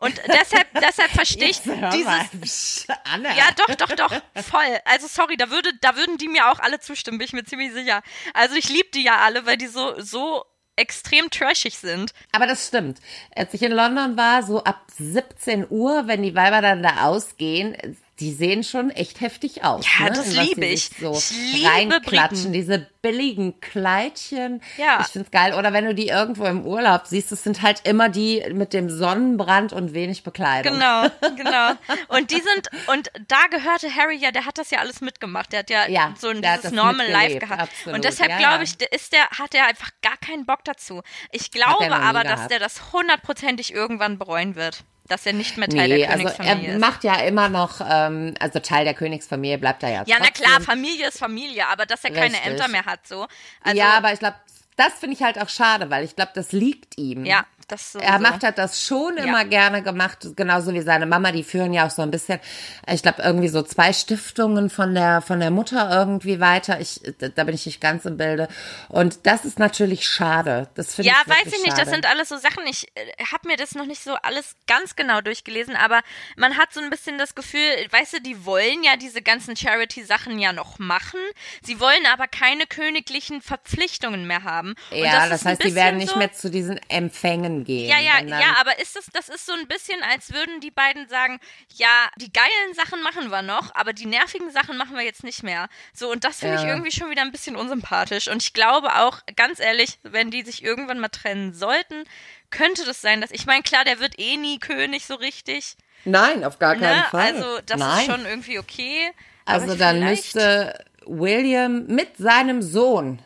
[0.00, 2.86] Und deshalb, deshalb verstehe ich dieses.
[3.04, 3.34] Anna.
[3.36, 4.78] Ja, doch, doch, doch, voll.
[4.84, 7.72] Also sorry, da würde, da würden die mir auch alle zustimmen, bin ich mir ziemlich
[7.72, 8.02] sicher.
[8.32, 10.44] Also ich liebe die ja alle, weil die so, so
[10.76, 12.12] extrem trashig sind.
[12.30, 13.00] Aber das stimmt.
[13.34, 17.76] Als ich in London war, so ab 17 Uhr, wenn die Weiber dann da ausgehen,
[18.20, 19.84] die sehen schon echt heftig aus.
[19.98, 20.10] Ja, ne?
[20.12, 20.90] das liebe ich.
[21.00, 22.52] So Ich liebe reinklatschen, Briten.
[22.52, 24.60] diese billigen Kleidchen.
[24.76, 24.98] Ja.
[25.02, 25.54] Ich find's geil.
[25.54, 28.90] Oder wenn du die irgendwo im Urlaub siehst, das sind halt immer die mit dem
[28.90, 30.74] Sonnenbrand und wenig Bekleidung.
[30.74, 31.72] Genau, genau.
[32.08, 35.52] Und die sind, und da gehörte Harry ja, der hat das ja alles mitgemacht.
[35.52, 37.62] Der hat ja, Ja, so ein dieses Normal Life gehabt.
[37.62, 37.94] absolut.
[37.96, 41.02] Und deshalb Ja, glaube ich, ist der, hat er einfach gar keinen Bock dazu.
[41.30, 44.82] Ich glaube aber, dass der das hundertprozentig irgendwann bereuen wird.
[45.08, 46.80] Dass er nicht mehr Teil Nee, der also Königsfamilie er ist.
[46.80, 50.44] macht ja immer noch, ähm, also Teil der Königsfamilie bleibt er ja Ja, na trotzdem.
[50.44, 52.46] klar, Familie ist Familie, aber dass er keine Richtig.
[52.46, 53.26] Ämter mehr hat, so.
[53.62, 54.36] Also, ja, aber ich glaube,
[54.76, 57.24] das finde ich halt auch schade, weil ich glaube, das liegt ihm.
[57.24, 58.10] ja, das sowieso.
[58.10, 61.32] Er macht hat das schon immer gerne gemacht, genauso wie seine Mama.
[61.32, 62.40] Die führen ja auch so ein bisschen,
[62.86, 66.80] ich glaube irgendwie so zwei Stiftungen von der von der Mutter irgendwie weiter.
[66.80, 68.48] Ich da bin ich nicht ganz im Bilde.
[68.88, 70.68] Und das ist natürlich schade.
[70.74, 71.68] Das finde Ja, ich weiß ich nicht.
[71.68, 71.82] Schade.
[71.82, 72.66] Das sind alles so Sachen.
[72.66, 76.00] Ich äh, habe mir das noch nicht so alles ganz genau durchgelesen, aber
[76.36, 80.38] man hat so ein bisschen das Gefühl, weißt du, die wollen ja diese ganzen Charity-Sachen
[80.38, 81.20] ja noch machen.
[81.62, 84.74] Sie wollen aber keine königlichen Verpflichtungen mehr haben.
[84.90, 87.88] Und ja, das ein heißt, die werden nicht so, mehr zu diesen Empfängen gehen.
[87.88, 91.08] Ja, ja, ja, aber ist das, das ist so ein bisschen, als würden die beiden
[91.08, 91.38] sagen,
[91.74, 95.42] ja, die geilen Sachen machen wir noch, aber die nervigen Sachen machen wir jetzt nicht
[95.42, 95.68] mehr.
[95.92, 96.68] So, und das finde ich Ja.
[96.70, 98.28] irgendwie schon wieder ein bisschen unsympathisch.
[98.28, 102.04] Und ich glaube auch, ganz ehrlich, wenn die sich irgendwann mal trennen sollten,
[102.50, 105.76] könnte das sein, dass, ich meine, klar, der wird eh nie König so richtig.
[106.04, 107.06] Nein, auf gar keinen Ne?
[107.10, 107.34] Fall.
[107.34, 107.98] Also, das Nein.
[108.00, 109.10] ist schon irgendwie okay.
[109.44, 113.18] Also dann müsste William mit seinem Sohn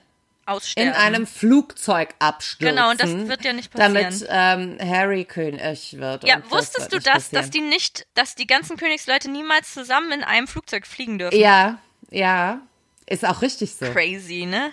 [0.47, 0.93] aussterben.
[0.93, 2.77] in einem Flugzeug abstürzen.
[2.77, 3.95] Genau, und das wird ja nicht passieren.
[3.95, 6.25] Damit ähm, Harry König wird.
[6.25, 10.13] Ja, das wusstest wird du das, dass die nicht, dass die ganzen Königsleute niemals zusammen
[10.13, 11.39] in einem Flugzeug fliegen dürfen?
[11.39, 11.79] Ja,
[12.11, 12.61] ja.
[13.07, 13.87] Ist auch richtig so.
[13.87, 14.73] Crazy, ne?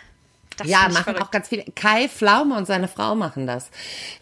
[0.58, 1.22] Das Ja, machen verrückt.
[1.22, 1.64] auch ganz viele.
[1.76, 3.70] Kai Pflaume und seine Frau machen das.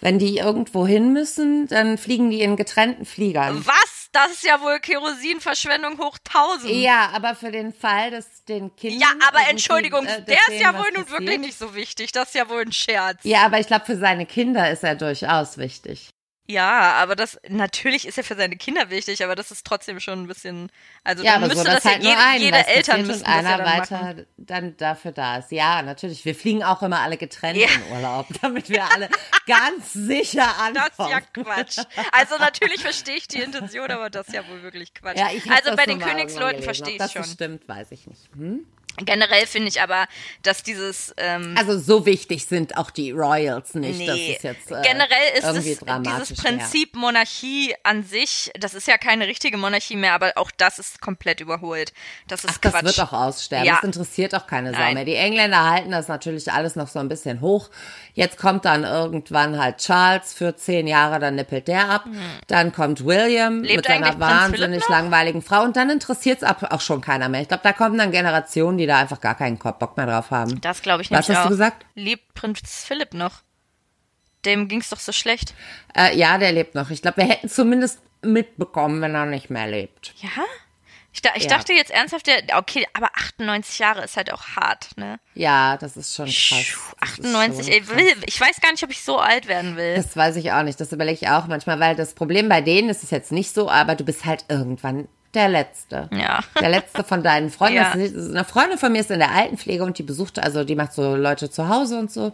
[0.02, 3.66] Wenn die irgendwo hin müssen, dann fliegen die in getrennten Fliegern.
[3.66, 3.97] Was?
[4.18, 6.74] Das ist ja wohl Kerosinverschwendung hoch 1000.
[6.74, 9.00] Ja, aber für den Fall, dass den Kindern.
[9.00, 11.20] Ja, aber Entschuldigung, äh, der ist ja wohl nun passiert.
[11.22, 12.14] wirklich nicht so wichtig.
[12.14, 13.20] Das ist ja wohl ein Scherz.
[13.22, 16.10] Ja, aber ich glaube, für seine Kinder ist er durchaus wichtig.
[16.50, 20.24] Ja, aber das natürlich ist er für seine Kinder wichtig, aber das ist trotzdem schon
[20.24, 20.72] ein bisschen.
[21.04, 23.20] Also Ja, so, müsste dass das ja halt nur jede, ein jede was Eltern müssen
[23.20, 24.26] und das einer ja dann weiter machen.
[24.38, 25.52] dann dafür da ist.
[25.52, 26.24] Ja, natürlich.
[26.24, 27.68] Wir fliegen auch immer alle getrennt Ja.
[27.68, 29.10] in Urlaub, damit wir alle
[29.46, 30.90] ganz sicher ankommen.
[30.98, 31.78] Das ist ja Quatsch.
[32.14, 35.18] Also natürlich verstehe ich die Intention, aber das ist ja wohl wirklich Quatsch.
[35.18, 37.02] Ja, ich also das bei den Königsleuten verstehe ich.
[37.02, 37.22] Ob schon.
[37.24, 38.22] Das stimmt, weiß ich nicht.
[38.36, 38.66] Hm?
[39.06, 40.08] Generell finde ich aber,
[40.42, 44.08] dass dieses ähm, Also so wichtig sind auch die Royals nicht.
[44.08, 45.64] Das Nee, ist jetzt äh, generell ist es
[46.04, 50.80] dieses Prinzip Monarchie an sich, das ist ja keine richtige Monarchie mehr, aber auch das
[50.80, 51.94] ist komplett überholt.
[52.28, 52.84] Das ist Ach, das Quatsch.
[52.86, 53.68] wird auch aussterben.
[53.68, 53.76] Ja.
[53.76, 54.96] Das interessiert auch keine Sau Nein.
[54.96, 55.06] mehr.
[55.06, 57.70] Die Engländer halten das natürlich alles noch so ein bisschen hoch.
[58.16, 62.06] Jetzt kommt dann irgendwann halt Charles für zehn Jahre, dann nippelt der ab.
[62.48, 63.62] Dann kommt William.
[63.62, 67.42] Lebt mit seiner wahnsinnig langweiligen Frau und dann interessiert es auch schon keiner mehr.
[67.42, 70.60] Ich glaube, da kommen dann Generationen, die da einfach gar keinen Bock mehr drauf haben.
[70.62, 71.50] Das glaube ich Was nämlich hast auch.
[71.50, 71.86] du gesagt?
[71.96, 73.42] Lebt Prinz Philipp noch?
[74.46, 75.54] Dem ging's doch so schlecht.
[75.96, 76.90] Äh, ja, der lebt noch.
[76.90, 80.14] Ich glaube, wir hätten zumindest mitbekommen, wenn er nicht mehr lebt.
[80.22, 80.30] Ja?
[81.12, 81.50] Ich, da, ich Ja.
[81.50, 85.20] dachte jetzt ernsthaft, der, okay, aber 98 Jahre ist halt auch hart, ne?
[85.34, 86.50] Ja, das ist schon krass.
[87.00, 87.96] Das ist 98, schon ey, krass.
[87.98, 89.96] will, ich weiß gar nicht, ob ich so alt werden will.
[89.96, 90.80] Das weiß ich auch nicht.
[90.80, 93.70] Das überlege ich auch manchmal, weil das Problem bei denen ist es jetzt nicht so,
[93.70, 96.10] aber du bist halt irgendwann der Letzte.
[96.12, 96.40] Ja.
[96.60, 97.76] Der Letzte von deinen Freunden.
[97.76, 97.92] Ja.
[97.92, 101.16] Eine Freundin von mir ist in der Altenpflege und die besucht, also die macht so
[101.16, 102.34] Leute zu Hause und so,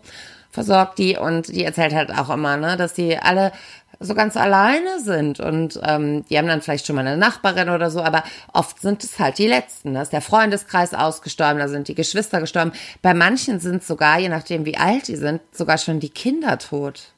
[0.52, 3.52] versorgt die und die erzählt halt auch immer, ne, dass die alle
[4.00, 7.90] so ganz alleine sind und ähm, die haben dann vielleicht schon mal eine Nachbarin oder
[7.90, 9.94] so, aber oft sind es halt die Letzten.
[9.94, 12.74] Da ist der Freundeskreis ausgestorben, da sind die Geschwister gestorben.
[13.02, 17.14] Bei manchen sind sogar, je nachdem wie alt die sind, sogar schon die Kinder tot.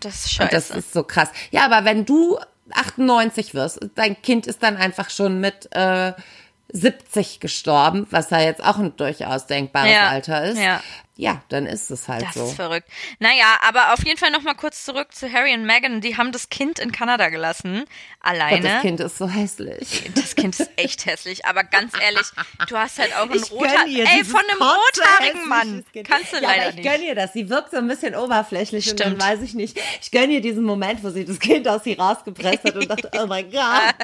[0.00, 0.78] Das ist Und das scheiße.
[0.78, 1.28] ist so krass.
[1.50, 2.38] Ja, aber wenn du
[2.70, 6.12] 98 wirst, dein Kind ist dann einfach schon mit äh,
[6.72, 10.58] 70 gestorben, was ja jetzt auch ein durchaus denkbares Ja, Alter ist.
[10.58, 10.80] ja.
[11.22, 12.46] Ja, dann ist es halt Das so.
[12.46, 12.88] ist verrückt.
[13.20, 16.00] Naja, aber auf jeden Fall nochmal kurz zurück zu Harry und Meghan.
[16.00, 17.82] Die haben das Kind in Kanada gelassen.
[17.82, 17.86] Und
[18.20, 18.60] Alleine.
[18.68, 20.10] das Kind ist so hässlich.
[20.16, 22.26] Das Kind ist echt hässlich, aber ganz ehrlich,
[22.68, 25.84] du hast halt auch einen Ich ihr ey, von einem rothaarigen Mann.
[25.92, 26.08] Kind.
[26.08, 26.88] Kannst du ja, leider ich nicht.
[26.90, 27.32] gönn ihr das.
[27.32, 29.20] Sie wirkt so ein bisschen oberflächlich und Stimmt.
[29.22, 29.78] dann weiß ich nicht.
[30.00, 33.10] Ich gönn ihr diesen Moment, wo sie das Kind aus ihr rausgepresst hat und dachte,
[33.20, 33.94] oh mein Gott.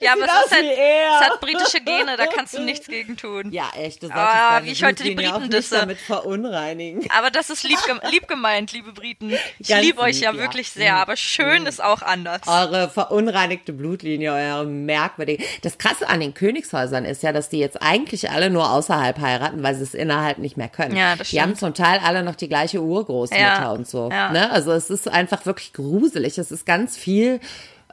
[0.00, 3.50] ja, aber es halt, es hat britische Gene, da kannst du nichts gegen tun.
[3.50, 4.04] Ja, echt.
[4.04, 5.78] Ah, solltest wie ich heute die Briten disse.
[5.78, 5.98] damit
[6.44, 7.08] verunreinigen.
[7.16, 7.78] Aber das ist lieb,
[8.10, 9.32] lieb gemeint, liebe Briten.
[9.58, 10.38] Ich liebe euch lieb, ja, ja.
[10.38, 12.42] wirklich sehr, aber schön ist auch anders.
[12.46, 15.42] Eure verunreinigte Blutlinie, eure merkwürdige.
[15.62, 19.62] Das Krasse an den Königshäusern ist ja, dass die jetzt eigentlich alle nur außerhalb heiraten,
[19.62, 20.96] weil sie es innerhalb nicht mehr können.
[20.96, 21.76] Ja, das die haben stimmt.
[21.76, 24.10] zum Teil alle noch die gleiche Urgroßmutter Ja, und so.
[24.10, 24.30] ja.
[24.30, 24.50] Ne?
[24.50, 26.38] Also es ist einfach wirklich gruselig.
[26.38, 27.40] Es ist ganz viel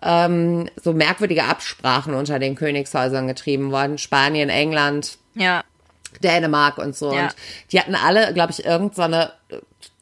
[0.02, 3.98] ähm, so merkwürdige Absprachen unter den Königshäusern getrieben worden.
[3.98, 5.64] Spanien, England, Ja.
[6.22, 7.14] Dänemark und so.
[7.14, 7.24] Ja.
[7.24, 7.36] Und
[7.72, 9.34] die hatten alle, glaube ich, irgend so eine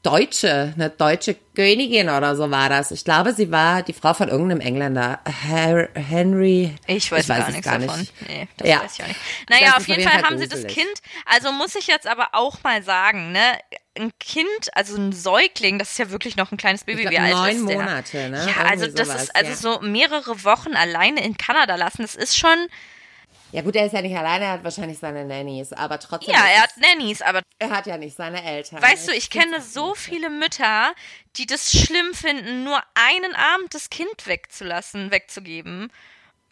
[0.01, 2.91] deutsche, eine deutsche Königin oder so war das.
[2.91, 5.19] Ich glaube, sie war die Frau von irgendeinem Engländer.
[5.25, 6.73] Henry.
[6.87, 7.99] Ich weiß, gar es nichts gar davon.
[7.99, 8.13] nicht.
[8.29, 8.81] Nee, das Ja.
[8.81, 9.19] weiß ich auch nicht.
[9.43, 10.75] Ich Naja, weiß, auf jeden Fall Fall haben sie das gruselig.
[10.77, 10.93] Kind.
[11.25, 13.41] Also muss ich jetzt aber auch mal sagen, ne?
[13.97, 17.01] Ein Kind, also ein Säugling, das ist ja wirklich noch ein kleines Baby.
[17.01, 17.77] glaub, Wie alt neun ist der?
[17.79, 18.37] Monate, ne?
[18.37, 19.55] Ja, Irgendwie also das sowas, ist also ja.
[19.75, 22.03] so mehrere Wochen alleine in Kanada lassen.
[22.03, 22.57] Das ist schon.
[23.51, 26.33] Ja gut, er ist ja nicht alleine, er hat wahrscheinlich seine Nannies, aber trotzdem.
[26.35, 28.81] Ja, er hat es- Nannies, aber er hat ja nicht seine Eltern.
[28.81, 30.93] weißt du, ich kenne so viele Mütter,
[31.35, 35.91] die das schlimm finden, nur einen Abend das Kind wegzulassen, wegzugeben.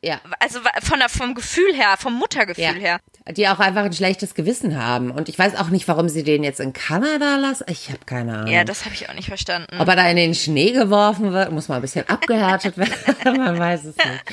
[0.03, 0.21] Ja.
[0.39, 2.71] Also von der, vom Gefühl her, vom Muttergefühl Ja.
[2.73, 2.99] her.
[3.31, 5.09] Die auch einfach ein schlechtes Gewissen haben.
[5.11, 7.65] Und ich weiß auch nicht, warum sie den jetzt in Kanada lassen.
[7.67, 8.53] Ich habe keine Ahnung.
[8.53, 9.75] Ja, das habe ich auch nicht verstanden.
[9.79, 12.93] Ob er da in den Schnee geworfen wird, muss mal ein bisschen abgehärtet werden.
[13.37, 14.23] Man weiß es nicht.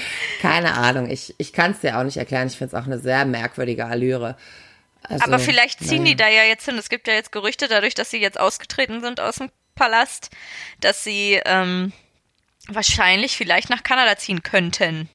[0.43, 1.11] Keine Ahnung.
[1.11, 2.47] Ich, ich kann es dir auch nicht erklären.
[2.49, 4.37] Ich finde es auch eine sehr merkwürdige Allüre.
[5.03, 6.15] Also, Aber vielleicht ziehen naja.
[6.15, 6.79] die da ja jetzt hin.
[6.79, 10.31] Es gibt ja jetzt Gerüchte, dadurch, dass sie jetzt ausgetreten sind aus dem Palast,
[10.81, 11.93] dass sie ähm,
[12.69, 15.09] wahrscheinlich vielleicht nach Kanada ziehen könnten.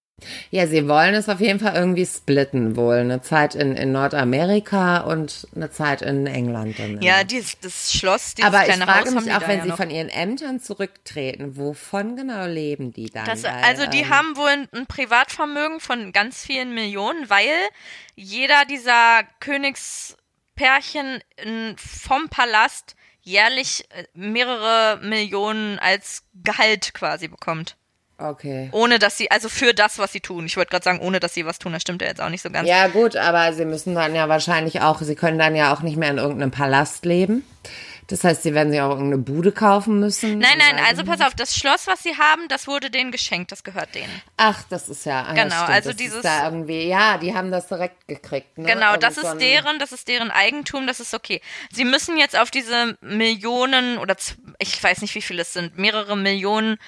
[0.51, 2.97] Ja, sie wollen es auf jeden Fall irgendwie splitten wohl.
[2.97, 6.79] Eine Zeit in, in Nordamerika und eine Zeit in England.
[6.79, 9.63] Dann Ja, dieses, das Schloss, dieses Aber ich kleine frage Haus mich auch, wenn ja
[9.63, 9.77] sie noch.
[9.77, 13.25] von ihren Ämtern zurücktreten, wovon genau leben die dann?
[13.25, 17.47] Das, Weil, also die ähm, haben wohl ein, Privatvermögen von ganz vielen Millionen, weil
[18.15, 21.21] jeder dieser Königspärchen
[21.77, 27.77] vom Palast jährlich äh, mehrere Millionen als Gehalt quasi bekommt.
[28.19, 28.69] Okay.
[28.73, 30.45] Ohne dass sie, also für das, was sie tun.
[30.45, 32.41] Ich wollte gerade sagen, ohne dass sie was tun, das stimmt ja jetzt auch nicht
[32.41, 32.67] so ganz.
[32.67, 35.97] Ja, gut, aber sie müssen dann ja wahrscheinlich auch, sie können dann ja auch nicht
[35.97, 37.45] mehr in irgendeinem Palast leben.
[38.07, 40.39] Das heißt, sie werden sich auch irgendeine Bude kaufen müssen.
[40.39, 43.63] Nein, nein, also pass auf, das Schloss, was sie haben, das wurde denen geschenkt, das
[43.63, 44.09] gehört denen.
[44.35, 45.27] Ach, das ist ja.
[45.29, 48.57] ah, Genau, stimmt, also das dieses- da irgendwie, ja, die haben das direkt gekriegt.
[48.57, 48.65] Ne?
[48.65, 51.39] Genau, Irgend das so ist ein- deren, das ist deren Eigentum, das ist okay.
[51.71, 54.15] Sie müssen jetzt auf diese Millionen oder
[54.57, 56.79] ich weiß nicht, wie viel es sind, mehrere Millionen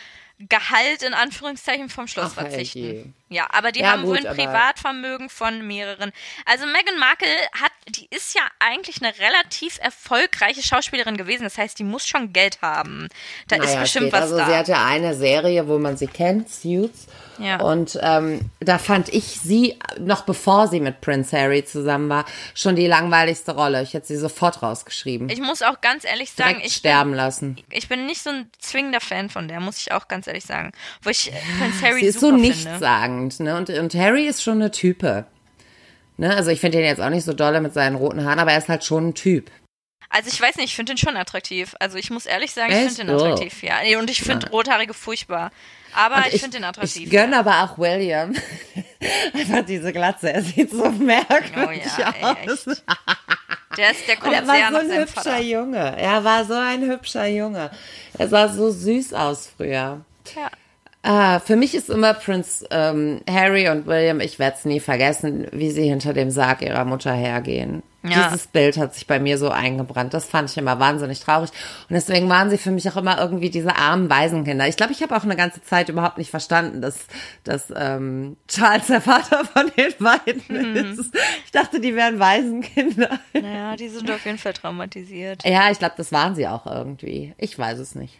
[0.50, 2.80] Gehalt in Anführungszeichen vom Schloss Ach, verzichten.
[2.84, 3.06] herrje.
[3.30, 6.12] Ja, aber die Ja, haben wohl gut, ein aber- Privatvermögen von mehreren.
[6.46, 7.28] Also Meghan Markle
[7.62, 11.44] hat, die ist ja eigentlich eine relativ erfolgreiche Schauspielerin gewesen.
[11.44, 13.08] Das heißt, die muss schon Geld haben.
[13.48, 14.14] Da ist Naja, bestimmt geht.
[14.14, 14.46] was also da.
[14.48, 17.08] sie hat ja eine Serie, wo man sie kennt, Suits.
[17.42, 17.62] Ja.
[17.62, 22.76] Und ähm, da fand ich sie, noch bevor sie mit Prince Harry zusammen war, schon
[22.76, 23.82] die langweiligste Rolle.
[23.82, 25.30] Ich hätte sie sofort rausgeschrieben.
[25.30, 27.58] ich muss auch ganz ehrlich sagen, Direkt ich bin, sterben lassen.
[27.72, 30.72] ich bin nicht so ein zwingender Fan von der, muss ich auch ganz ehrlich sagen.
[31.02, 33.58] Wo ich äh, Prince Harry Sie ist so nichtssagend, ne?
[33.58, 35.26] Und, und Harry ist schon eine Type.
[36.18, 36.36] Ne?
[36.36, 38.60] Also ich finde ihn jetzt auch nicht so dolle mit seinen roten Haaren, aber er
[38.60, 39.50] ist halt schon ein Typ.
[40.12, 41.74] Also ich weiß nicht, ich finde den schon attraktiv.
[41.80, 43.24] Also ich muss ehrlich sagen, ich finde den Oh.
[43.24, 43.76] attraktiv, ja.
[43.82, 45.52] Nee, Und ich finde Rothaarige furchtbar.
[45.94, 47.04] Aber Und ich, finde den attraktiv.
[47.06, 48.34] Ich gönne aber auch William.
[49.34, 50.32] Einfach diese Glatze.
[50.34, 52.68] Er sieht so merkwürdig Oh ja, aus.
[52.68, 52.84] echt.
[53.78, 55.40] Der, ist, der Und kommt er war so ein hübscher Vater.
[55.40, 55.98] Junge.
[55.98, 57.72] Er war so ein hübscher Junge.
[58.18, 60.04] Er sah so süß aus früher.
[60.36, 60.50] Ja.
[61.04, 65.48] Ah, für mich ist immer Prince ähm, Harry und William, ich werde es nie vergessen,
[65.52, 67.82] wie sie hinter dem Sarg ihrer Mutter hergehen.
[68.04, 68.30] Ja.
[68.30, 70.14] Dieses Bild hat sich bei mir so eingebrannt.
[70.14, 71.50] Das fand ich immer wahnsinnig traurig.
[71.88, 74.68] Und deswegen waren sie für mich auch immer irgendwie diese armen Waisenkinder.
[74.68, 76.98] Ich glaube, ich habe auch eine ganze Zeit überhaupt nicht verstanden, dass,
[77.44, 81.00] dass ähm, Charles der Vater von den beiden Mhm.
[81.00, 81.12] ist.
[81.46, 83.20] Ich dachte, die wären Waisenkinder.
[83.34, 85.44] Naja, die sind auf jeden Fall traumatisiert.
[85.46, 87.34] Ja, ich glaube, das waren sie auch irgendwie.
[87.38, 88.18] Ich weiß es nicht.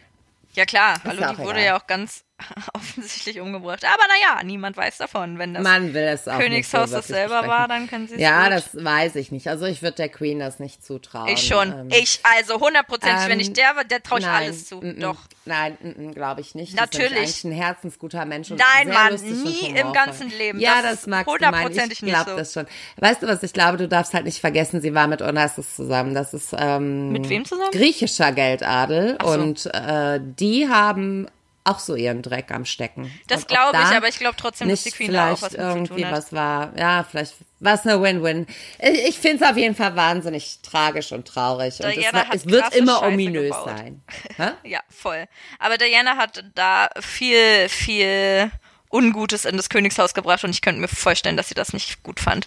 [0.54, 1.64] Ja klar, hallo, die wurde egal.
[1.64, 2.24] ja auch ganz
[2.74, 3.84] offensichtlich umgebracht.
[3.84, 5.38] Aber naja, niemand weiß davon.
[5.38, 8.20] Wenn das Man will es auch Königshaus so das selber war, dann können sie es
[8.20, 8.52] Ja, gut.
[8.52, 9.48] das weiß ich nicht.
[9.48, 11.28] Also ich würde der Queen das nicht zutrauen.
[11.28, 11.72] Ich schon.
[11.72, 13.24] Ähm, ich, also hundertprozentig.
[13.26, 14.76] wenn ähm, ich der war, der traue ich nein, alles zu.
[14.76, 15.18] mm, mm, Doch.
[15.44, 16.74] Nein, glaube ich nicht.
[16.76, 17.16] Natürlich.
[17.18, 18.50] Eigentlich ein herzensguter Mensch.
[18.50, 20.60] Und Nein, sehr Mann, nie im ganzen Leben.
[20.60, 21.22] Ja, Das das, meinen.
[21.22, 22.36] Ich hundertprozentig nicht glaube so.
[22.36, 22.66] das schon.
[22.98, 26.14] Weißt du was, ich glaube, du darfst halt nicht vergessen, sie war mit Onassis zusammen.
[26.14, 27.70] Das ist ähm, Mit wem zusammen?
[27.72, 29.18] griechischer Geldadel.
[29.20, 29.28] So.
[29.30, 31.26] Und äh, die haben
[31.64, 33.10] auch so ihren Dreck am Stecken.
[33.28, 35.42] Das Und glaube ich, da aber ich glaube trotzdem, dass nicht die Queen da auch
[35.42, 36.76] was irgendwie was war.
[36.76, 38.46] Ja, vielleicht war es eine Win-Win.
[38.80, 41.78] Ich, ich finde es auf jeden Fall wahnsinnig tragisch und traurig.
[41.80, 43.68] Und es, Diana war, hat es wird immer Scheiße ominös gebaut.
[43.68, 44.02] sein.
[44.64, 45.26] Ja, voll.
[45.58, 48.50] Aber Diana hat da viel, viel
[48.90, 52.20] Ungutes in das Königshaus gebracht und ich könnte mir vorstellen, dass sie das nicht gut
[52.20, 52.46] fand.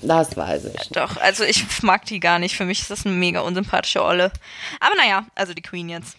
[0.00, 0.88] Das weiß ich.
[0.90, 2.56] Doch, also ich mag die gar nicht.
[2.56, 4.32] Für mich ist das eine mega unsympathische Olle.
[4.80, 6.16] Aber naja, also die Queen jetzt.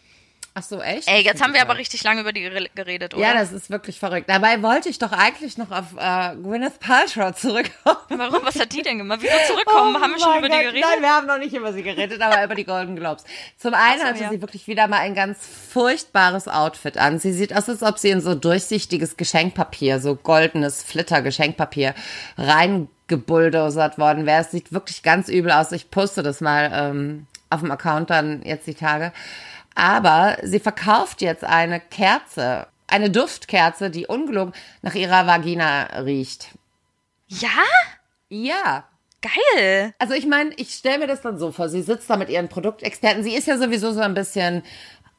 [0.56, 1.08] Ach so, echt?
[1.08, 2.42] Ey, jetzt haben wir aber richtig lange über die
[2.76, 3.24] geredet, oder?
[3.24, 4.30] Ja, das ist wirklich verrückt.
[4.30, 7.98] Dabei wollte ich doch eigentlich noch auf äh, Gwyneth Paltrow zurückkommen.
[8.10, 8.46] Warum?
[8.46, 9.22] Was hat die denn gemacht?
[9.24, 9.96] Wieso zurückkommen?
[9.96, 10.60] Oh haben wir schon über Gott.
[10.60, 10.86] die geredet?
[10.88, 13.24] Nein, wir haben noch nicht über sie geredet, aber über die Golden Globes.
[13.58, 14.30] Zum einen so, hatte ja.
[14.30, 15.40] sie wirklich wieder mal ein ganz
[15.72, 17.18] furchtbares Outfit an.
[17.18, 21.96] Sie sieht aus, als ob sie in so durchsichtiges Geschenkpapier, so goldenes Flitter-Geschenkpapier
[22.38, 24.42] reingebulldozert worden wäre.
[24.42, 25.72] Es sieht wirklich ganz übel aus.
[25.72, 29.12] Ich poste das mal ähm, auf dem Account dann jetzt die Tage.
[29.76, 36.50] Aber sie verkauft jetzt eine Kerze, eine Duftkerze, die ungelogen nach ihrer Vagina riecht.
[37.28, 37.50] Ja?
[38.30, 38.86] Ja.
[39.22, 39.94] Geil.
[40.00, 42.50] Also ich meine, ich stelle mir das dann so vor, sie sitzt da mit ihren
[42.50, 43.24] Produktexperten.
[43.24, 44.64] Sie ist ja sowieso so ein bisschen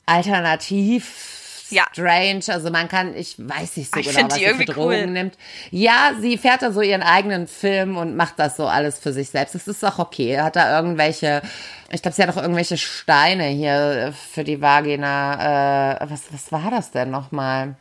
[0.05, 1.41] alternativ.
[1.71, 1.85] Ja.
[1.93, 5.05] Strange, also man kann, ich weiß nicht so Ah, ich genau, was sie für Drogen
[5.05, 5.07] cool.
[5.07, 5.39] nimmt.
[5.71, 9.31] Ja, sie fährt da so ihren eigenen Film und macht das so alles für sich
[9.31, 9.55] selbst.
[9.55, 10.41] Das ist auch okay.
[10.41, 11.43] Hat da irgendwelche,
[11.91, 15.95] ich glaube, sie hat auch irgendwelche Steine hier für die Vagina.
[16.03, 17.77] Äh, was, was war das denn nochmal?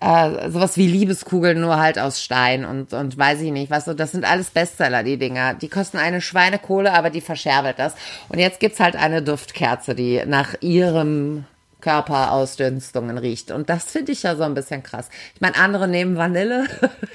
[0.00, 3.94] äh, sowas wie Liebeskugeln, nur halt aus Stein und, und weiß ich nicht, was so,
[3.94, 5.54] das sind alles Bestseller, die Dinger.
[5.54, 7.94] Die kosten eine Schweinekohle, aber die verscherbelt das.
[8.28, 11.44] Und jetzt gibt's halt eine Duftkerze, die nach ihrem
[11.86, 13.52] Körperausdünstungen riecht.
[13.52, 15.08] Und das finde ich ja so ein bisschen krass.
[15.34, 16.66] Ich meine, andere nehmen Vanille.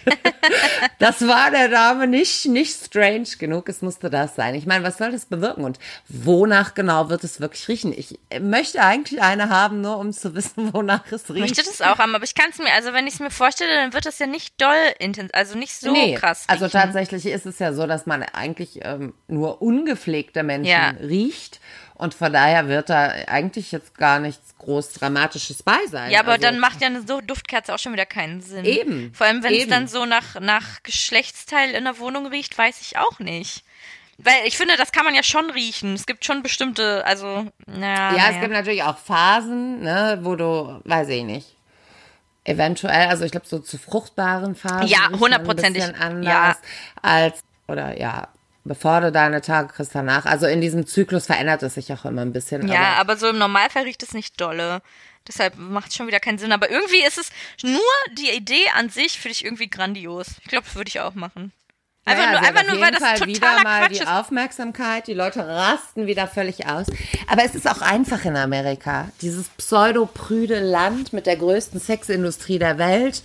[0.99, 3.67] das war der Dame nicht, nicht strange genug.
[3.67, 4.55] Es musste das sein.
[4.55, 5.65] Ich meine, was soll das bewirken?
[5.65, 7.93] Und wonach genau wird es wirklich riechen?
[7.95, 11.39] Ich möchte eigentlich eine haben, nur um zu wissen, wonach es Ich riecht.
[11.41, 13.73] möchte das auch haben, aber ich kann es mir, also wenn ich es mir vorstelle,
[13.75, 16.45] dann wird das ja nicht doll intens, also nicht so nee, krass.
[16.47, 16.79] also riechen.
[16.79, 20.93] tatsächlich ist es ja so, dass man eigentlich ähm, nur ungepflegte Menschen Ja.
[21.01, 21.59] riecht.
[22.01, 26.09] Und von daher wird da eigentlich jetzt gar nichts groß Dramatisches bei sein.
[26.09, 28.65] Ja, aber also, dann macht ja eine so Duftkerze auch schon wieder keinen Sinn.
[28.65, 32.81] Eben, Vor allem, wenn es dann so nach, nach Geschlechtsteil in der Wohnung riecht, weiß
[32.81, 33.63] ich auch nicht.
[34.17, 35.93] Weil ich finde, das kann man ja schon riechen.
[35.93, 38.39] Es gibt schon bestimmte, also, na, Ja, es naja.
[38.41, 41.55] gibt natürlich auch Phasen, ne, wo du, weiß ich nicht,
[42.45, 44.87] eventuell, also ich glaube so zu fruchtbaren Phasen.
[44.87, 45.83] Ja, hundertprozentig.
[45.99, 46.57] Anders Ja.
[47.03, 48.27] als, oder ja,
[48.63, 50.25] bevor du deine Tage kriegst danach.
[50.25, 52.67] Also in diesem Zyklus verändert es sich auch immer ein bisschen.
[52.67, 54.81] Ja, aber aber so im Normalfall riecht es nicht dolle.
[55.27, 56.51] Deshalb macht es schon wieder keinen Sinn.
[56.51, 57.29] Aber irgendwie ist es
[57.61, 57.81] nur
[58.17, 60.27] die Idee an sich, finde ich irgendwie grandios.
[60.41, 61.51] Ich glaube, das würde ich auch machen.
[62.05, 64.01] Einfach Naja, nur, hat einfach auf nur weil das Fall totaler wieder mal Quatsch die
[64.01, 64.07] ist.
[64.07, 66.87] Aufmerksamkeit, die Leute rasten wieder völlig aus.
[67.27, 69.09] Aber es ist auch einfach in Amerika.
[69.21, 73.21] Dieses pseudo-prüde Land mit der größten Sexindustrie der Welt,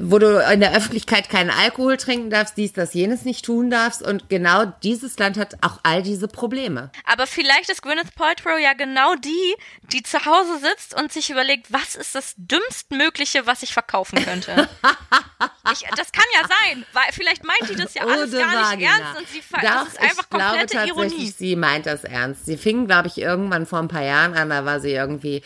[0.00, 4.02] wo du in der Öffentlichkeit keinen Alkohol trinken darfst, dies, das, jenes nicht tun darfst.
[4.02, 6.90] Und genau dieses Land hat auch all diese Probleme.
[7.04, 9.54] Aber vielleicht ist Gwyneth Paltrow ja genau die,
[9.92, 14.68] die zu Hause sitzt und sich überlegt, was ist das dümmstmögliche, was ich verkaufen könnte.
[15.72, 18.70] ich, das kann ja sein, weil vielleicht meint die das ja alles Ode gar nicht
[18.70, 18.90] Vagina.
[18.90, 21.34] ernst und sie Doch, das ist einfach ich glaube komplette tatsächlich, Ironie.
[21.36, 22.46] sie meint das ernst.
[22.46, 25.42] Sie fing, glaube ich, irgendwann vor ein paar Jahren an, da war sie irgendwie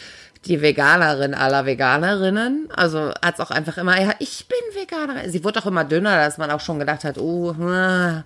[0.46, 2.68] die Veganerin aller Veganerinnen.
[2.74, 5.30] Also hat's auch einfach immer, ja, ich bin Veganerin.
[5.30, 8.24] Sie wurde auch immer dünner, dass man auch schon gedacht hat, oh, hm,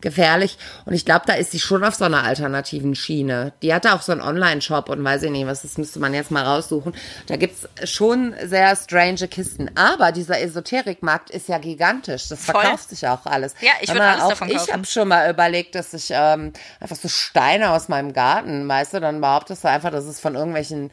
[0.00, 0.58] gefährlich.
[0.84, 3.52] Und ich glaube, da ist sie schon auf so einer alternativen Schiene.
[3.62, 6.30] Die hatte auch so einen Online-Shop und weiß ich nicht, was das müsste man jetzt
[6.30, 6.94] mal raussuchen.
[7.26, 9.70] Da gibt's schon sehr strange Kisten.
[9.74, 12.28] Aber dieser Esoterikmarkt ist ja gigantisch.
[12.28, 12.60] Das Voll.
[12.60, 13.54] verkauft sich auch alles.
[13.60, 16.10] Ja, ich Hör würd mal, alles auch davon Ich habe schon mal überlegt, dass ich
[16.10, 20.20] ähm, einfach so Steine aus meinem Garten, weißt du, dann behauptest du einfach, das ist
[20.20, 20.90] von irgendwelchen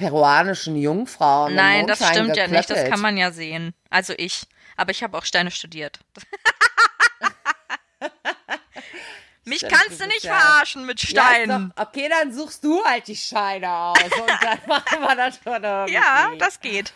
[0.00, 1.54] peruanischen Jungfrauen.
[1.54, 2.90] Nein, das stimmt ja nicht, das geklöppelt.
[2.92, 3.74] kann man ja sehen.
[3.90, 4.42] Also ich.
[4.76, 6.00] Aber ich habe auch Steine studiert.
[9.44, 11.72] Mich Stimmt, kannst du nicht ja- verarschen mit Ja, Steinen.
[11.76, 15.62] doch, okay, dann suchst du halt die Scheine aus und dann machen wir das schon
[15.64, 15.94] irgendwie.
[15.94, 16.92] Ja, das geht.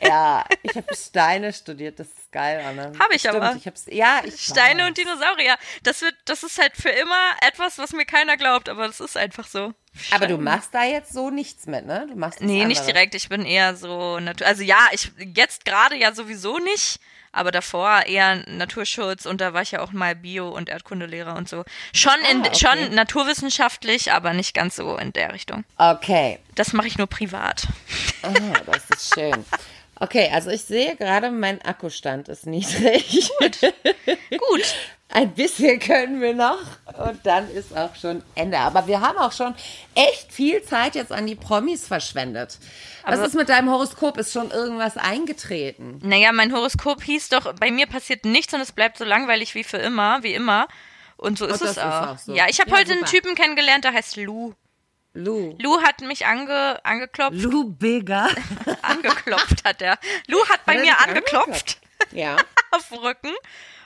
[0.00, 2.92] Ja, ich habe Steine studiert, das ist geil, Anne.
[2.98, 3.56] Hab ich Stimmt, aber.
[3.56, 4.88] Ich hab's, ja, ich Steine weiß.
[4.88, 5.56] und Dinosaurier.
[5.82, 9.16] Das wird, das ist halt für immer etwas, was mir keiner glaubt, aber das ist
[9.16, 9.72] einfach so.
[10.10, 12.06] Aber du machst da jetzt so nichts mit, ne?
[12.10, 13.14] Du machst Nee, nicht direkt.
[13.14, 16.98] Ich bin eher so, natu- also ja, ich jetzt gerade ja sowieso nicht,
[17.32, 21.48] aber davor eher Naturschutz und da war ich ja auch mal Bio- und Erdkundelehrer und
[21.48, 21.64] so.
[21.92, 22.58] Schon in, Ah, okay.
[22.58, 25.64] schon naturwissenschaftlich, aber nicht ganz so in der Richtung.
[25.78, 26.38] Okay.
[26.54, 27.66] Das mache ich nur privat.
[28.22, 28.30] Ah,
[28.66, 29.44] das ist schön.
[30.00, 33.30] Okay, also ich sehe gerade, mein Akkustand ist niedrig.
[34.30, 34.74] Gut.
[35.14, 36.58] Ein bisschen können wir noch
[36.98, 38.58] und dann ist auch schon Ende.
[38.58, 39.54] Aber wir haben auch schon
[39.94, 42.58] echt viel Zeit jetzt an die Promis verschwendet.
[43.04, 44.18] Was Aber- ist mit deinem Horoskop?
[44.18, 46.00] Ist schon irgendwas eingetreten?
[46.02, 49.62] Naja, mein Horoskop hieß doch, bei mir passiert nichts und es bleibt so langweilig wie
[49.64, 50.66] für immer, wie immer.
[51.16, 52.08] Und so ist das es ist auch.
[52.08, 52.34] auch so.
[52.34, 53.10] Ja, ich habe Ja, heute einen super.
[53.12, 54.52] Typen kennengelernt, der heißt Lou.
[55.12, 55.54] Lou.
[55.60, 57.40] Lou hat mich ange, angeklopft.
[57.40, 58.28] Lou Bigger.
[58.82, 59.96] angeklopft hat er.
[60.26, 61.78] Lou hat bei Hat mir dich angeklopft
[62.10, 62.36] Ja.
[62.72, 63.30] auf Rücken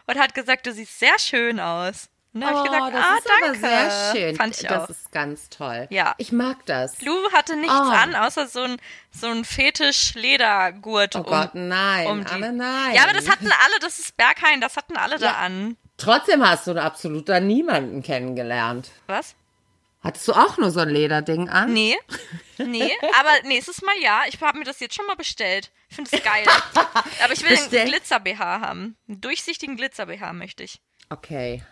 [0.09, 2.09] und hat gesagt, du siehst sehr schön aus.
[2.35, 3.45] Und dann hab ich gesagt, das ah, ist danke.
[3.47, 4.37] aber sehr schön.
[4.37, 4.89] Fand ich das auch.
[4.91, 5.87] ist ganz toll.
[5.91, 6.15] Ja.
[6.19, 7.01] Ich mag das.
[7.03, 7.91] Lou hatte nichts Oh.
[7.91, 8.77] an, außer so ein,
[9.11, 11.17] so ein Fetisch-Ledergurt.
[11.17, 12.95] Oh um, Gott, nein, um die- Anne, nein.
[12.95, 15.37] Ja, aber das hatten alle, das ist Berghain, das hatten alle da Ja.
[15.39, 15.77] an.
[15.97, 18.91] Trotzdem hast du absolut da niemanden kennengelernt.
[19.07, 19.35] Was?
[20.09, 21.73] Hattest du auch nur so ein Lederding an?
[21.73, 21.97] Nee.
[22.61, 22.91] Nee,
[23.21, 24.23] aber nächstes Mal ja.
[24.27, 25.71] Ich habe mir das jetzt schon mal bestellt.
[25.91, 26.45] Ich finde es geil.
[27.23, 27.83] aber ich will Bestellt?
[27.83, 28.97] einen Glitzer-BH haben.
[29.07, 30.81] Einen durchsichtigen Glitzer-BH möchte ich.
[31.09, 31.63] Okay.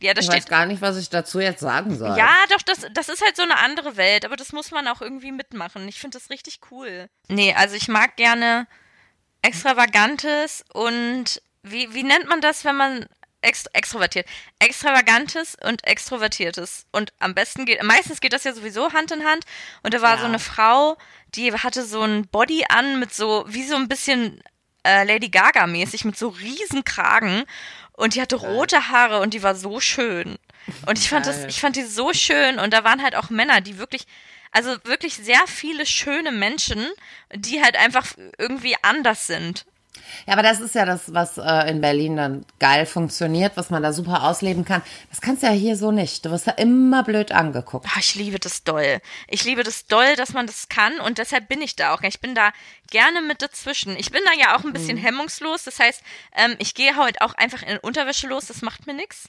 [0.00, 2.16] Ja, da Ich steht weiß gar nicht, was ich dazu jetzt sagen soll.
[2.16, 5.02] Ja, doch, das, das ist halt so eine andere Welt, aber das muss man auch
[5.02, 5.86] irgendwie mitmachen.
[5.88, 7.10] Ich finde das richtig cool.
[7.28, 8.66] Nee, also ich mag gerne
[9.42, 13.06] Extravagantes und wie, wie nennt man das, wenn man
[13.40, 14.26] ext extrovertiert?
[14.58, 16.86] Extravagantes und Extrovertiertes.
[16.92, 19.44] Und am besten geht, meistens geht das ja sowieso Hand in Hand.
[19.82, 20.20] Und da war Ja.
[20.20, 20.96] so eine Frau,
[21.34, 24.42] die hatte so ein Body an mit so, wie so ein bisschen
[24.84, 27.44] äh, Lady Gaga mäßig, mit so riesen Kragen.
[27.92, 30.38] Und die hatte rote Haare und die war so schön.
[30.86, 33.60] Und ich fand das, ich fand die so schön und da waren halt auch Männer,
[33.60, 34.06] die wirklich,
[34.52, 36.86] also wirklich sehr viele schöne Menschen,
[37.34, 38.06] die halt einfach
[38.38, 39.64] irgendwie anders sind.
[40.26, 43.82] Ja, aber das ist ja das, was äh, in Berlin dann geil funktioniert, was man
[43.82, 44.82] da super ausleben kann.
[45.10, 46.24] Das kannst du ja hier so nicht.
[46.24, 47.86] Du wirst ja immer blöd angeguckt.
[47.94, 49.00] Ah, ich liebe das doll.
[49.28, 52.02] Ich liebe das doll, dass man das kann und deshalb bin ich da auch.
[52.02, 52.52] Ich bin da
[52.90, 53.96] gerne mit dazwischen.
[53.96, 55.02] Ich bin da ja auch ein bisschen Mhm.
[55.02, 55.64] hemmungslos.
[55.64, 56.02] Das heißt,
[56.36, 58.46] ähm, ich gehe heute auch einfach in Unterwäsche los.
[58.46, 59.28] Das macht mir nichts.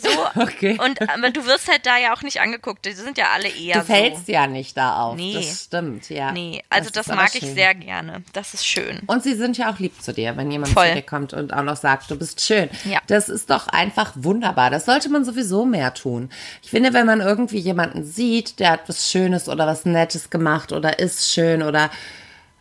[0.00, 0.08] So.
[0.40, 0.78] Okay.
[0.82, 2.86] Und aber du wirst halt da ja auch nicht angeguckt.
[2.86, 4.32] Die sind ja alle eher Du fällst so.
[4.32, 5.16] ja nicht da auf.
[5.16, 5.34] Nee.
[5.34, 6.32] Das stimmt, ja.
[6.32, 8.22] Nee, also das, aber mag ich sehr gerne.
[8.32, 9.00] Das ist schön.
[9.06, 10.88] Und sie sind ja auch lieb zu dir, wenn jemand Voll.
[10.88, 12.70] zu dir kommt und auch noch sagt, du bist schön.
[12.84, 13.00] Ja.
[13.08, 14.70] Das ist doch einfach wunderbar.
[14.70, 16.30] Das sollte man sowieso mehr tun.
[16.62, 20.72] Ich finde, wenn man irgendwie jemanden sieht, der hat was Schönes oder was Nettes gemacht
[20.72, 21.90] oder ist schön oder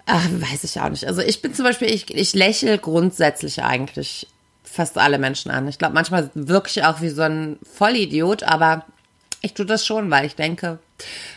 [0.05, 1.05] ach, weiß ich auch nicht.
[1.05, 4.27] Also ich bin zum Beispiel, ich, ich lächle grundsätzlich eigentlich
[4.71, 5.67] fast alle Menschen an.
[5.67, 8.85] Ich glaube, manchmal wirklich auch wie so ein Vollidiot, aber
[9.41, 10.79] ich tue das schon, weil ich denke,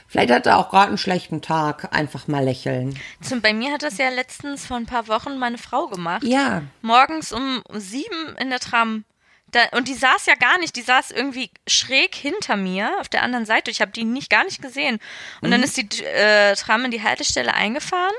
[0.08, 1.94] vielleicht hat er auch gerade einen schlechten Tag.
[1.94, 2.98] Einfach mal lächeln.
[3.20, 6.24] Zum, bei mir hat das ja letztens vor ein paar Wochen meine Frau gemacht.
[6.24, 6.62] Ja.
[6.82, 9.04] Morgens um sieben in der Tram.
[9.52, 13.22] Da, und die saß ja gar nicht, die saß irgendwie schräg hinter mir auf der
[13.22, 13.70] anderen Seite.
[13.70, 14.98] Ich habe die nicht gar nicht gesehen.
[15.42, 18.14] Und dann ist die äh, Tram in die Haltestelle eingefahren.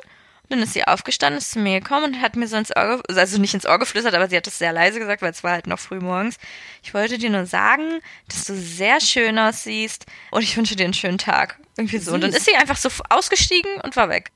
[0.49, 3.37] Dann ist sie aufgestanden, ist zu mir gekommen und hat mir so ins Ohr, also
[3.39, 5.67] nicht ins Ohr geflüstert, aber sie hat es sehr leise gesagt, weil es war halt
[5.67, 6.37] noch früh morgens.
[6.83, 10.93] Ich wollte dir nur sagen, dass du sehr schön aussiehst und ich wünsche dir einen
[10.93, 11.59] schönen Tag.
[11.77, 12.13] Irgendwie so.
[12.13, 12.39] Und dann Süß.
[12.39, 14.31] ist sie einfach so ausgestiegen und war weg.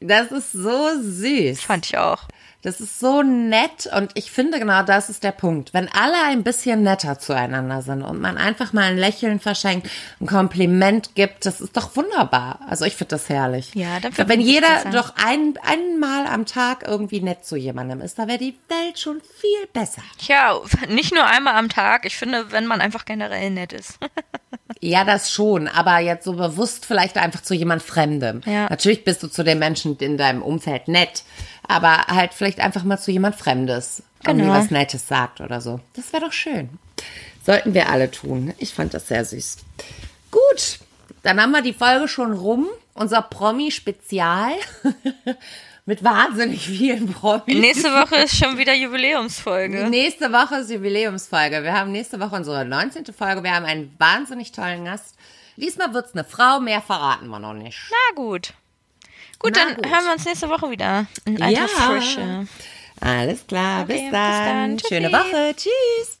[0.00, 1.60] Das ist so süß.
[1.62, 2.24] Fand ich auch.
[2.64, 5.74] Das ist so nett und ich finde genau das ist der Punkt.
[5.74, 10.26] Wenn alle ein bisschen netter zueinander sind und man einfach mal ein Lächeln verschenkt, ein
[10.26, 12.60] Kompliment gibt, das ist doch wunderbar.
[12.66, 13.74] Also ich finde das herrlich.
[13.74, 18.18] Ja, Ich glaub, Wenn jeder doch ein, einmal am Tag irgendwie nett zu jemandem ist,
[18.18, 20.00] da wäre die Welt schon viel besser.
[20.18, 22.06] Tja, nicht nur einmal am Tag.
[22.06, 23.98] Ich finde, wenn man einfach generell nett ist.
[24.80, 28.40] Ja, das schon, aber jetzt so bewusst vielleicht einfach zu jemand Fremdem.
[28.46, 28.68] Ja.
[28.70, 31.22] Natürlich bist du zu den Menschen in deinem Umfeld nett,
[31.68, 34.02] aber halt vielleicht einfach mal zu jemand Fremdes.
[34.26, 34.58] Irgendwie Genau.
[34.58, 35.80] was Nettes sagt oder so.
[35.94, 36.70] Das wäre doch schön.
[37.44, 38.54] Sollten wir alle tun.
[38.56, 39.58] Ich fand das sehr süß.
[40.30, 40.78] Gut,
[41.22, 42.66] dann haben wir die Folge schon rum.
[42.94, 44.52] Unser Promi-Spezial.
[45.86, 47.44] Mit wahnsinnig vielen Promis.
[47.58, 49.86] Nächste Woche ist schon wieder Jubiläumsfolge.
[49.90, 51.62] Nächste Woche ist Jubiläumsfolge.
[51.62, 53.04] Wir haben nächste Woche unsere 19.
[53.12, 53.42] Folge.
[53.42, 55.14] Wir haben einen wahnsinnig tollen Gast.
[55.56, 57.78] Diesmal wird's eine Frau, mehr verraten wir noch nicht.
[57.90, 58.54] Na gut.
[59.38, 59.86] Gut, Na dann gut.
[59.86, 61.06] hören wir uns nächste Woche wieder.
[61.26, 61.68] In alter Ja.
[61.68, 62.46] Frische.
[63.00, 64.76] Alles klar, Okay, bis bis dann.
[64.76, 64.78] dann.
[64.88, 65.12] Schöne.
[65.12, 65.54] Woche.
[65.54, 66.10] Tschüss.